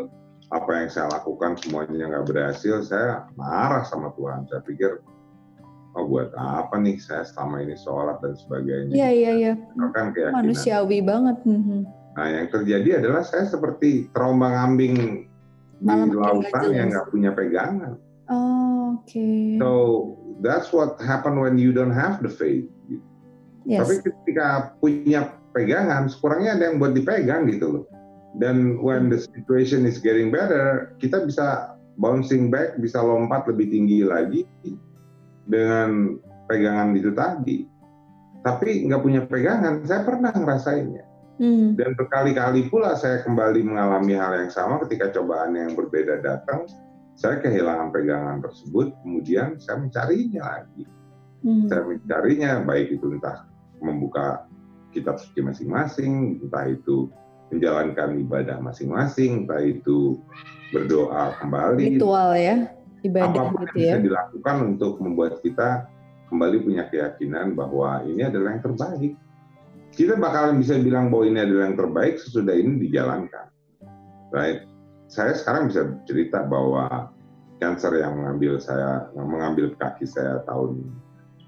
apa 0.55 0.71
yang 0.79 0.89
saya 0.91 1.11
lakukan 1.11 1.59
semuanya 1.59 2.07
nggak 2.07 2.27
berhasil, 2.31 2.87
saya 2.87 3.27
marah 3.35 3.83
sama 3.83 4.15
Tuhan. 4.15 4.47
Saya 4.47 4.63
pikir, 4.63 5.03
oh 5.99 6.05
buat 6.07 6.31
apa 6.39 6.79
nih 6.79 7.03
saya 7.03 7.27
selama 7.27 7.67
ini 7.67 7.75
sholat 7.75 8.23
dan 8.23 8.39
sebagainya. 8.39 8.95
Iya, 8.95 9.11
iya, 9.11 9.33
iya. 9.35 9.53
Kan 9.91 10.15
Manusiawi 10.15 11.03
banget. 11.03 11.43
Mhm. 11.43 11.81
Nah 12.17 12.27
yang 12.33 12.49
terjadi 12.49 13.03
adalah 13.03 13.27
saya 13.27 13.45
seperti 13.45 14.09
terombang 14.15 14.55
ambing 14.55 15.27
Malam 15.77 16.09
di 16.09 16.17
lautan 16.17 16.73
yang 16.73 16.89
nggak 16.89 17.09
punya 17.13 17.31
pegangan. 17.37 18.01
Oh, 18.33 18.97
oke. 18.97 19.05
Okay. 19.05 19.61
So 19.61 19.71
that's 20.41 20.73
what 20.73 20.97
happen 21.05 21.37
when 21.37 21.61
you 21.61 21.77
don't 21.77 21.93
have 21.93 22.25
the 22.25 22.33
faith. 22.33 22.65
Yes. 23.67 23.85
Tapi 23.85 24.01
ketika 24.01 24.79
punya 24.81 25.37
pegangan, 25.53 26.09
sekurangnya 26.09 26.57
ada 26.57 26.65
yang 26.71 26.77
buat 26.81 26.97
dipegang 26.97 27.51
gitu 27.51 27.67
loh. 27.69 27.85
Dan 28.37 28.83
when 28.83 29.09
the 29.09 29.23
situation 29.23 29.87
is 29.87 30.03
getting 30.03 30.35
better, 30.35 30.97
kita 30.99 31.25
bisa 31.25 31.79
bouncing 31.97 32.53
back, 32.53 32.77
bisa 32.77 33.01
lompat 33.01 33.49
lebih 33.49 33.73
tinggi 33.73 34.05
lagi 34.05 34.45
dengan 35.49 36.21
pegangan 36.51 36.93
itu 36.93 37.11
tadi. 37.15 37.59
Tapi 38.45 38.87
nggak 38.87 39.03
punya 39.03 39.23
pegangan, 39.27 39.83
saya 39.87 40.07
pernah 40.07 40.31
ngerasainnya. 40.31 41.05
Hmm. 41.37 41.77
Dan 41.77 41.93
berkali-kali 41.99 42.73
pula 42.73 42.97
saya 42.97 43.21
kembali 43.21 43.61
mengalami 43.61 44.17
hal 44.17 44.33
yang 44.41 44.53
sama 44.53 44.81
ketika 44.87 45.13
cobaan 45.13 45.57
yang 45.57 45.77
berbeda 45.77 46.21
datang. 46.25 46.65
saya 47.17 47.41
kehilangan 47.41 47.97
pegangan 47.97 48.45
tersebut, 48.45 48.93
kemudian 49.01 49.57
saya 49.57 49.81
mencarinya 49.81 50.43
lagi. 50.45 50.85
Hmm. 51.41 51.65
Saya 51.65 51.89
mencarinya 51.89 52.61
baik 52.61 53.01
itu 53.01 53.09
entah 53.09 53.49
membuka 53.81 54.45
kitab 54.93 55.17
suci 55.17 55.41
masing-masing, 55.41 56.45
entah 56.45 56.69
itu 56.69 57.09
menjalankan 57.53 58.19
ibadah 58.23 58.59
masing-masing, 58.59 59.47
entah 59.47 59.63
itu 59.63 60.19
berdoa 60.75 61.37
kembali. 61.39 61.99
Ritual 61.99 62.31
ya, 62.35 62.57
ibadah 63.07 63.31
Apa 63.31 63.53
pun 63.55 63.61
gitu 63.71 63.77
yang 63.79 63.81
ya. 63.81 63.95
bisa 63.95 63.99
dilakukan 64.03 64.57
untuk 64.75 64.93
membuat 64.99 65.39
kita 65.41 65.87
kembali 66.27 66.57
punya 66.67 66.85
keyakinan 66.91 67.55
bahwa 67.55 68.03
ini 68.03 68.27
adalah 68.27 68.59
yang 68.59 68.65
terbaik. 68.67 69.13
Kita 69.95 70.19
bakalan 70.19 70.59
bisa 70.61 70.77
bilang 70.77 71.09
bahwa 71.09 71.25
ini 71.25 71.39
adalah 71.41 71.71
yang 71.71 71.79
terbaik 71.79 72.19
sesudah 72.19 72.53
ini 72.53 72.83
dijalankan. 72.83 73.47
Right? 74.35 74.67
saya 75.07 75.39
sekarang 75.39 75.71
bisa 75.71 75.95
cerita 76.05 76.43
bahwa 76.47 77.11
cancer 77.63 77.95
yang 77.95 78.19
mengambil 78.19 78.59
saya 78.59 79.09
yang 79.15 79.29
mengambil 79.31 79.73
kaki 79.79 80.05
saya 80.05 80.43
tahun 80.45 80.83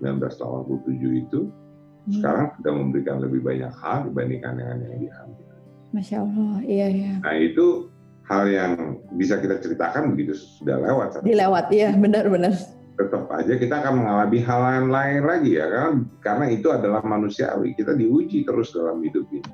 1987 0.01 1.27
itu 1.27 1.51
hmm. 1.51 2.13
sekarang 2.19 2.55
sudah 2.59 2.73
memberikan 2.73 3.19
lebih 3.19 3.43
banyak 3.43 3.73
hal 3.83 4.07
dibandingkan 4.07 4.57
dengan 4.57 4.79
yang 4.87 5.01
diambil. 5.11 5.48
Masya 5.93 6.21
Allah, 6.21 6.55
iya 6.69 6.87
iya. 6.93 7.13
Nah 7.25 7.37
itu 7.37 7.89
hal 8.29 8.45
yang 8.49 8.73
bisa 9.17 9.41
kita 9.41 9.57
ceritakan 9.61 10.13
begitu 10.13 10.37
sudah 10.37 10.77
lewat. 10.85 11.25
Dilewat, 11.25 11.73
iya 11.73 11.97
benar-benar. 11.97 12.53
Tetap 12.99 13.31
aja 13.31 13.55
kita 13.55 13.75
akan 13.79 14.05
mengalami 14.05 14.39
hal 14.43 14.61
lain 14.61 14.87
lain 14.91 15.23
lagi 15.23 15.55
ya 15.55 15.71
kan 15.71 16.11
karena 16.19 16.51
itu 16.51 16.67
adalah 16.75 16.99
manusiawi 17.07 17.79
kita 17.79 17.95
diuji 17.95 18.43
terus 18.43 18.75
dalam 18.75 18.99
hidup 19.07 19.23
ini 19.31 19.47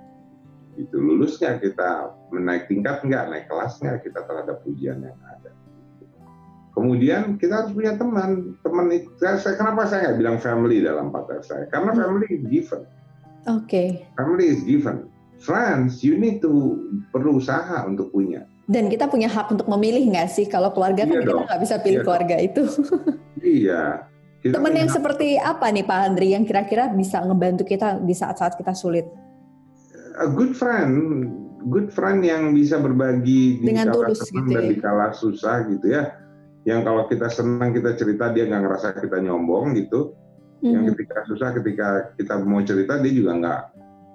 itu 0.80 0.96
lulusnya 0.98 1.58
kita 1.62 2.10
menaik 2.34 2.66
tingkat 2.66 3.02
nggak 3.06 3.30
naik 3.30 3.46
kelasnya 3.46 4.02
kita 4.02 4.26
terhadap 4.26 4.58
ujian 4.66 4.98
yang 5.02 5.18
ada 5.22 5.54
kemudian 6.74 7.38
kita 7.38 7.62
harus 7.62 7.72
punya 7.72 7.94
teman 7.94 8.58
teman 8.66 8.86
itu 8.90 9.10
saya, 9.22 9.54
kenapa 9.54 9.86
saya 9.86 10.10
nggak 10.10 10.18
bilang 10.18 10.38
family 10.42 10.82
dalam 10.82 11.14
partner 11.14 11.40
saya 11.46 11.64
karena 11.70 11.94
hmm. 11.94 12.00
family 12.02 12.28
is 12.30 12.44
given 12.50 12.82
oke 13.46 13.64
okay. 13.64 13.88
family 14.18 14.46
is 14.50 14.62
given 14.66 15.06
friends 15.40 16.02
you 16.02 16.18
need 16.18 16.38
to 16.38 16.78
berusaha 17.10 17.86
untuk 17.86 18.10
punya 18.10 18.46
dan 18.64 18.88
kita 18.88 19.08
punya 19.08 19.28
hak 19.28 19.52
untuk 19.52 19.68
memilih 19.68 20.08
nggak 20.08 20.28
sih 20.30 20.48
kalau 20.48 20.72
keluarga 20.72 21.04
kan 21.04 21.12
iya 21.12 21.20
kan 21.20 21.28
kita 21.28 21.42
nggak 21.48 21.60
bisa 21.62 21.74
pilih 21.82 21.98
iya 22.00 22.06
keluarga 22.06 22.36
dong. 22.36 22.48
itu 22.48 22.62
iya 23.44 23.84
teman 24.44 24.72
yang 24.76 24.90
seperti 24.92 25.40
apa 25.40 25.72
nih 25.72 25.84
Pak 25.88 25.98
Andri 26.04 26.36
yang 26.36 26.44
kira-kira 26.44 26.92
bisa 26.92 27.20
ngebantu 27.24 27.64
kita 27.64 28.00
di 28.00 28.12
saat-saat 28.12 28.56
kita 28.60 28.76
sulit 28.76 29.08
a 30.18 30.28
good 30.30 30.54
friend, 30.54 31.26
good 31.70 31.90
friend 31.90 32.22
yang 32.22 32.54
bisa 32.54 32.78
berbagi 32.78 33.58
dengan 33.62 33.90
di 33.90 33.94
tulus 33.94 34.20
gitu 34.30 34.50
dan 34.50 34.64
ya. 34.66 34.70
di 34.70 34.76
kala 34.78 35.08
susah 35.14 35.56
gitu 35.70 35.86
ya. 35.90 36.14
Yang 36.64 36.80
kalau 36.88 37.02
kita 37.10 37.28
senang 37.28 37.70
kita 37.76 37.90
cerita 37.98 38.32
dia 38.32 38.48
nggak 38.48 38.62
ngerasa 38.64 38.88
kita 39.02 39.18
nyombong 39.20 39.76
gitu. 39.76 40.14
Mm-hmm. 40.62 40.72
Yang 40.72 40.84
ketika 40.94 41.18
susah 41.28 41.48
ketika 41.52 41.88
kita 42.16 42.34
mau 42.40 42.62
cerita 42.64 42.96
dia 43.02 43.12
juga 43.12 43.32
nggak 43.36 43.60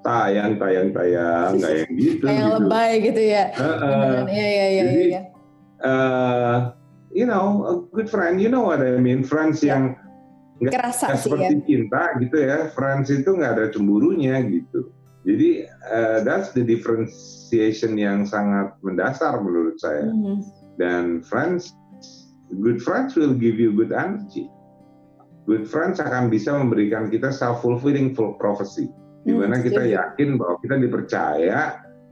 tayang 0.06 0.56
tayang 0.56 0.90
tayang 0.96 1.60
nggak 1.60 1.74
yang 1.76 1.92
gitu. 2.00 2.24
Kayak 2.26 2.40
gitu. 2.40 2.56
lebay 2.56 2.92
gitu 3.04 3.22
ya. 3.22 3.44
Uh, 3.56 4.24
iya 4.30 4.48
iya 4.48 4.66
iya. 4.68 4.84
Jadi, 4.84 5.06
ya. 5.12 5.22
Uh, 5.80 6.56
you 7.12 7.26
know, 7.26 7.66
a 7.68 7.74
good 7.96 8.10
friend, 8.10 8.42
you 8.42 8.50
know 8.50 8.68
what 8.68 8.84
I 8.84 9.00
mean, 9.00 9.24
friends 9.24 9.64
yeah. 9.64 9.76
yang 9.76 9.84
nggak 10.60 10.92
seperti 10.92 11.56
ya. 11.56 11.64
cinta 11.64 12.02
gitu 12.20 12.38
ya, 12.38 12.58
friends 12.76 13.08
itu 13.08 13.32
nggak 13.32 13.52
ada 13.56 13.66
cemburunya 13.72 14.44
gitu. 14.44 14.92
Jadi 15.28 15.68
uh, 15.88 16.24
that's 16.24 16.56
the 16.56 16.64
differentiation 16.64 18.00
yang 18.00 18.24
sangat 18.24 18.76
mendasar 18.84 19.40
menurut 19.44 19.80
saya. 19.80 20.08
Mm-hmm. 20.08 20.38
Dan 20.80 21.24
friends, 21.24 21.76
good 22.64 22.80
friends 22.80 23.16
will 23.20 23.36
give 23.36 23.60
you 23.60 23.76
good 23.76 23.92
energy. 23.92 24.48
Good 25.48 25.68
friends 25.68 26.00
akan 26.00 26.30
bisa 26.30 26.56
memberikan 26.56 27.10
kita 27.10 27.34
self 27.34 27.66
fulfilling 27.66 28.14
prophecy, 28.16 28.92
di 29.24 29.34
mana 29.36 29.60
mm, 29.60 29.64
kita 29.68 29.84
yakin 29.84 30.40
bahwa 30.40 30.56
kita 30.64 30.76
dipercaya 30.80 31.60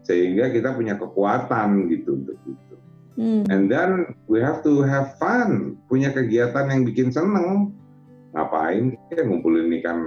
sehingga 0.03 0.51
kita 0.51 0.75
punya 0.75 0.95
kekuatan 0.95 1.87
gitu 1.91 2.23
untuk 2.23 2.37
itu. 2.47 2.75
Mm. 3.17 3.43
And 3.49 3.63
then 3.67 3.91
we 4.29 4.39
have 4.39 4.61
to 4.63 4.85
have 4.85 5.17
fun, 5.17 5.79
punya 5.91 6.13
kegiatan 6.13 6.69
yang 6.69 6.85
bikin 6.85 7.09
seneng. 7.09 7.73
Ngapain? 8.35 8.93
Kita 9.09 9.25
ngumpulin 9.25 9.73
ikan 9.81 9.99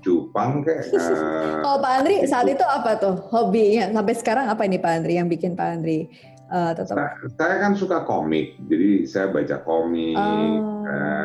cupang 0.00 0.64
kayak. 0.64 0.88
Uh, 0.94 1.60
Kalau 1.62 1.78
Pak 1.84 1.92
Andri 2.02 2.16
saat 2.24 2.46
itu 2.48 2.64
apa 2.64 2.96
tuh 2.96 3.18
hobinya 3.34 3.90
sampai 3.92 4.14
sekarang 4.16 4.46
apa 4.48 4.62
ini 4.64 4.78
Pak 4.78 4.92
Andri 5.02 5.18
yang 5.18 5.28
bikin 5.28 5.58
Pak 5.58 5.68
Andri 5.78 6.08
uh, 6.48 6.72
tetap? 6.72 6.96
Saya, 6.96 7.12
saya 7.36 7.54
kan 7.60 7.72
suka 7.76 8.06
komik, 8.08 8.56
jadi 8.70 9.04
saya 9.04 9.26
baca 9.28 9.56
komik, 9.62 10.16
oh. 10.16 10.82
saya 10.86 11.18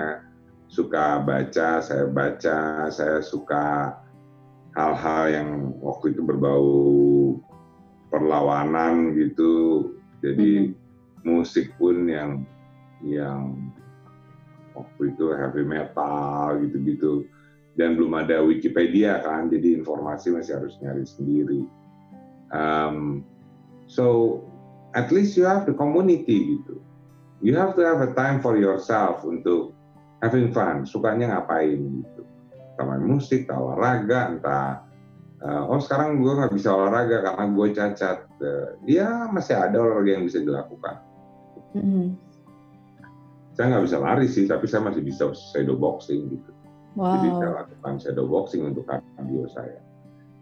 suka 0.67 1.05
baca, 1.21 1.69
saya 1.79 2.05
baca, 2.09 2.59
saya 2.89 3.17
suka 3.21 3.93
hal-hal 4.73 5.23
yang 5.29 5.49
waktu 5.81 6.17
itu 6.17 6.21
berbau 6.25 6.71
perlawanan 8.09 9.13
gitu, 9.17 9.93
jadi 10.21 10.69
mm 10.69 10.73
-hmm. 10.73 11.21
musik 11.25 11.73
pun 11.77 12.09
yang 12.09 12.45
yang 13.01 13.57
waktu 14.73 15.13
itu 15.13 15.33
heavy 15.33 15.65
metal 15.65 16.57
gitu-gitu 16.61 17.25
dan 17.73 17.97
belum 17.97 18.13
ada 18.13 18.45
Wikipedia 18.45 19.21
kan, 19.25 19.49
jadi 19.49 19.81
informasi 19.81 20.29
masih 20.33 20.61
harus 20.61 20.77
nyari 20.81 21.05
sendiri. 21.05 21.61
Um, 22.53 23.25
so 23.89 24.39
at 24.93 25.09
least 25.09 25.33
you 25.33 25.49
have 25.49 25.65
the 25.65 25.73
community 25.73 26.57
gitu. 26.57 26.77
You 27.41 27.57
have 27.57 27.73
to 27.75 27.81
have 27.83 27.99
a 28.05 28.13
time 28.13 28.39
for 28.45 28.55
yourself 28.55 29.25
untuk 29.25 29.73
having 30.21 30.53
fun, 30.53 30.85
sukanya 30.85 31.33
ngapain 31.33 31.81
gitu. 31.81 32.23
Taman 32.73 33.05
musik, 33.05 33.45
olahraga, 33.51 34.33
entah 34.33 34.81
uh, 35.45 35.63
oh 35.69 35.77
sekarang 35.77 36.23
gue 36.23 36.33
nggak 36.33 36.53
bisa 36.55 36.73
olahraga 36.73 37.21
karena 37.21 37.45
gue 37.53 37.67
cacat. 37.75 38.19
Uh, 38.41 38.67
ya 38.89 39.29
masih 39.29 39.55
ada 39.59 39.77
olahraga 39.77 40.11
yang 40.17 40.25
bisa 40.25 40.41
dilakukan. 40.41 40.95
Mm 41.77 41.83
-hmm. 41.85 42.07
Saya 43.53 43.65
nggak 43.77 43.85
bisa 43.85 43.97
lari 44.01 44.27
sih, 44.29 44.45
tapi 44.49 44.65
saya 44.65 44.81
masih 44.89 45.05
bisa 45.05 45.29
shadow 45.53 45.77
boxing 45.77 46.33
gitu. 46.33 46.51
Wow. 46.97 47.17
Jadi 47.17 47.27
saya 47.37 47.51
lakukan 47.65 47.93
shadow 48.01 48.25
boxing 48.25 48.61
untuk 48.65 48.85
kardio 48.89 49.45
saya. 49.53 49.81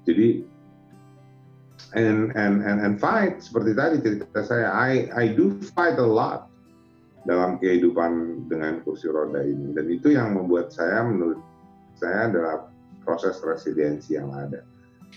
Jadi 0.08 0.44
and 1.92 2.32
and 2.40 2.64
and 2.64 2.80
and 2.80 2.96
fight 3.00 3.44
seperti 3.44 3.76
tadi 3.76 4.00
cerita 4.00 4.42
saya, 4.44 4.72
I 4.72 5.12
I 5.12 5.26
do 5.36 5.60
fight 5.76 6.00
a 6.00 6.08
lot 6.08 6.52
dalam 7.28 7.62
kehidupan 7.62 8.46
dengan 8.50 8.82
kursi 8.82 9.06
roda 9.06 9.46
ini 9.46 9.78
dan 9.78 9.86
itu 9.92 10.16
yang 10.16 10.34
membuat 10.34 10.74
saya 10.74 11.06
menurut 11.06 11.38
saya 12.02 12.34
adalah 12.34 12.56
proses 13.06 13.38
resiliensi 13.46 14.18
yang 14.18 14.34
ada. 14.34 14.66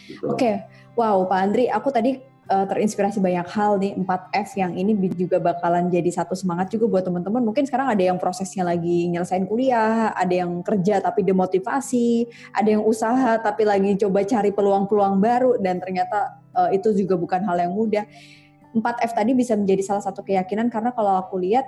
Gitu. 0.04 0.20
Oke, 0.28 0.36
okay. 0.36 0.56
wow 1.00 1.24
Pak 1.24 1.38
Andri, 1.40 1.64
aku 1.72 1.88
tadi 1.88 2.20
uh, 2.50 2.66
terinspirasi 2.68 3.22
banyak 3.24 3.46
hal 3.48 3.80
nih 3.80 3.92
4F 3.96 4.48
yang 4.58 4.72
ini 4.76 4.92
juga 5.16 5.40
bakalan 5.40 5.88
jadi 5.88 6.10
satu 6.12 6.36
semangat 6.36 6.68
juga 6.68 6.90
buat 6.90 7.04
teman-teman. 7.06 7.40
Mungkin 7.40 7.64
sekarang 7.64 7.88
ada 7.94 8.02
yang 8.02 8.18
prosesnya 8.20 8.66
lagi 8.66 9.08
nyelesain 9.08 9.48
kuliah, 9.48 10.12
ada 10.12 10.34
yang 10.34 10.60
kerja 10.60 11.00
tapi 11.00 11.24
demotivasi, 11.24 12.28
ada 12.52 12.68
yang 12.68 12.84
usaha 12.84 13.40
tapi 13.40 13.64
lagi 13.64 13.96
coba 13.96 14.26
cari 14.26 14.50
peluang-peluang 14.52 15.16
baru 15.22 15.56
dan 15.62 15.80
ternyata 15.80 16.42
uh, 16.52 16.68
itu 16.74 16.92
juga 16.92 17.16
bukan 17.16 17.40
hal 17.46 17.56
yang 17.56 17.72
mudah. 17.72 18.04
4F 18.74 19.12
tadi 19.14 19.32
bisa 19.38 19.54
menjadi 19.54 19.86
salah 19.86 20.02
satu 20.02 20.26
keyakinan 20.26 20.66
karena 20.66 20.90
kalau 20.90 21.22
aku 21.22 21.38
lihat 21.38 21.62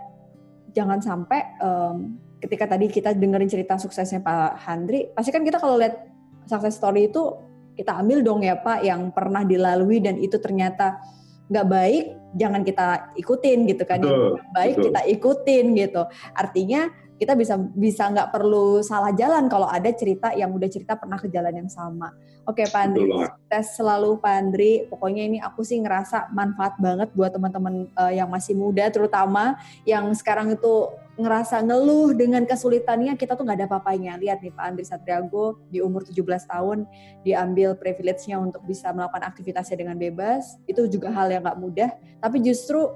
jangan 0.75 0.99
sampai 0.99 1.55
um, 1.63 2.19
ketika 2.47 2.79
tadi 2.79 2.87
kita 2.87 3.11
dengerin 3.13 3.51
cerita 3.51 3.75
suksesnya 3.75 4.23
Pak 4.23 4.63
Handri, 4.63 5.11
pasti 5.11 5.35
kan 5.35 5.43
kita 5.43 5.59
kalau 5.59 5.75
lihat 5.83 6.07
success 6.47 6.79
story 6.79 7.11
itu 7.11 7.35
kita 7.75 7.99
ambil 7.99 8.23
dong 8.23 8.47
ya 8.47 8.55
Pak 8.57 8.87
yang 8.87 9.11
pernah 9.11 9.43
dilalui 9.43 9.99
dan 9.99 10.17
itu 10.17 10.39
ternyata 10.39 11.03
nggak 11.47 11.67
baik 11.67 12.05
jangan 12.35 12.63
kita 12.67 13.15
ikutin 13.15 13.59
gitu 13.71 13.83
kan 13.87 14.03
betul, 14.03 14.11
yang 14.11 14.51
baik 14.51 14.75
betul. 14.75 14.85
kita 14.91 15.01
ikutin 15.15 15.65
gitu 15.79 16.03
artinya 16.35 16.81
kita 17.17 17.33
bisa 17.33 17.57
bisa 17.57 18.09
nggak 18.13 18.29
perlu 18.29 18.85
salah 18.85 19.13
jalan 19.17 19.49
kalau 19.49 19.69
ada 19.69 19.89
cerita 19.93 20.37
yang 20.37 20.53
udah 20.53 20.69
cerita 20.69 20.97
pernah 20.97 21.17
ke 21.17 21.29
jalan 21.33 21.65
yang 21.65 21.71
sama. 21.73 22.13
Oke 22.47 22.63
Pak 22.71 22.79
Andri, 22.79 23.11
tes 23.51 23.75
selalu 23.75 24.23
Pak 24.23 24.35
Andri. 24.39 24.87
Pokoknya 24.87 25.27
ini 25.27 25.39
aku 25.43 25.67
sih 25.67 25.83
ngerasa 25.83 26.31
manfaat 26.31 26.79
banget 26.79 27.11
buat 27.11 27.35
teman-teman 27.35 27.91
uh, 27.99 28.13
yang 28.15 28.31
masih 28.31 28.55
muda, 28.55 28.87
terutama 28.87 29.59
yang 29.83 30.15
sekarang 30.15 30.55
itu 30.55 30.95
ngerasa 31.17 31.65
ngeluh 31.65 32.13
dengan 32.13 32.45
kesulitannya 32.45 33.17
kita 33.17 33.35
tuh 33.35 33.43
nggak 33.43 33.59
ada 33.65 33.67
apa-apanya. 33.67 34.21
Lihat 34.21 34.45
nih 34.45 34.53
Pak 34.53 34.65
Andri 34.69 34.85
Satriago 34.85 35.59
di 35.73 35.81
umur 35.81 36.05
17 36.05 36.23
tahun 36.23 36.85
diambil 37.25 37.75
privilege-nya 37.75 38.37
untuk 38.37 38.63
bisa 38.69 38.93
melakukan 38.93 39.25
aktivitasnya 39.25 39.81
dengan 39.81 39.97
bebas. 39.97 40.61
Itu 40.69 40.87
juga 40.87 41.11
hal 41.11 41.33
yang 41.33 41.43
nggak 41.43 41.59
mudah. 41.59 41.91
Tapi 42.21 42.45
justru 42.45 42.95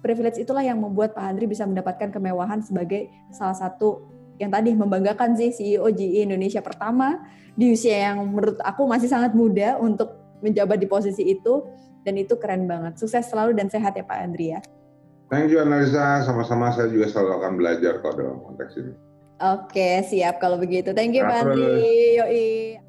privilege 0.00 0.38
itulah 0.38 0.62
yang 0.62 0.78
membuat 0.78 1.14
Pak 1.14 1.24
Andri 1.24 1.46
bisa 1.50 1.66
mendapatkan 1.66 2.10
kemewahan 2.14 2.62
sebagai 2.62 3.10
salah 3.34 3.56
satu 3.56 4.02
yang 4.38 4.54
tadi 4.54 4.70
membanggakan 4.74 5.34
sih 5.34 5.50
CEO 5.50 5.90
GE 5.90 6.22
Indonesia 6.22 6.62
pertama 6.62 7.26
di 7.58 7.74
usia 7.74 8.10
yang 8.10 8.22
menurut 8.22 8.62
aku 8.62 8.86
masih 8.86 9.10
sangat 9.10 9.34
muda 9.34 9.76
untuk 9.82 10.14
menjabat 10.38 10.78
di 10.78 10.86
posisi 10.86 11.26
itu 11.26 11.66
dan 12.06 12.14
itu 12.14 12.38
keren 12.38 12.70
banget. 12.70 12.94
Sukses 12.96 13.26
selalu 13.26 13.58
dan 13.58 13.66
sehat 13.66 13.98
ya 13.98 14.06
Pak 14.06 14.18
Andri 14.22 14.54
ya. 14.54 14.62
Thank 15.28 15.52
you 15.52 15.60
Analisa, 15.60 16.24
sama-sama 16.24 16.72
saya 16.72 16.88
juga 16.88 17.10
selalu 17.10 17.30
akan 17.42 17.52
belajar 17.58 17.92
kok 18.00 18.16
dalam 18.16 18.40
konteks 18.46 18.72
ini. 18.80 18.92
Oke, 19.38 20.02
siap 20.06 20.40
kalau 20.40 20.56
begigu. 20.56 20.94
Thank 20.94 21.18
you 21.18 21.26
Pak 21.26 21.38
Andri. 21.44 21.66
Yoi. 22.16 22.87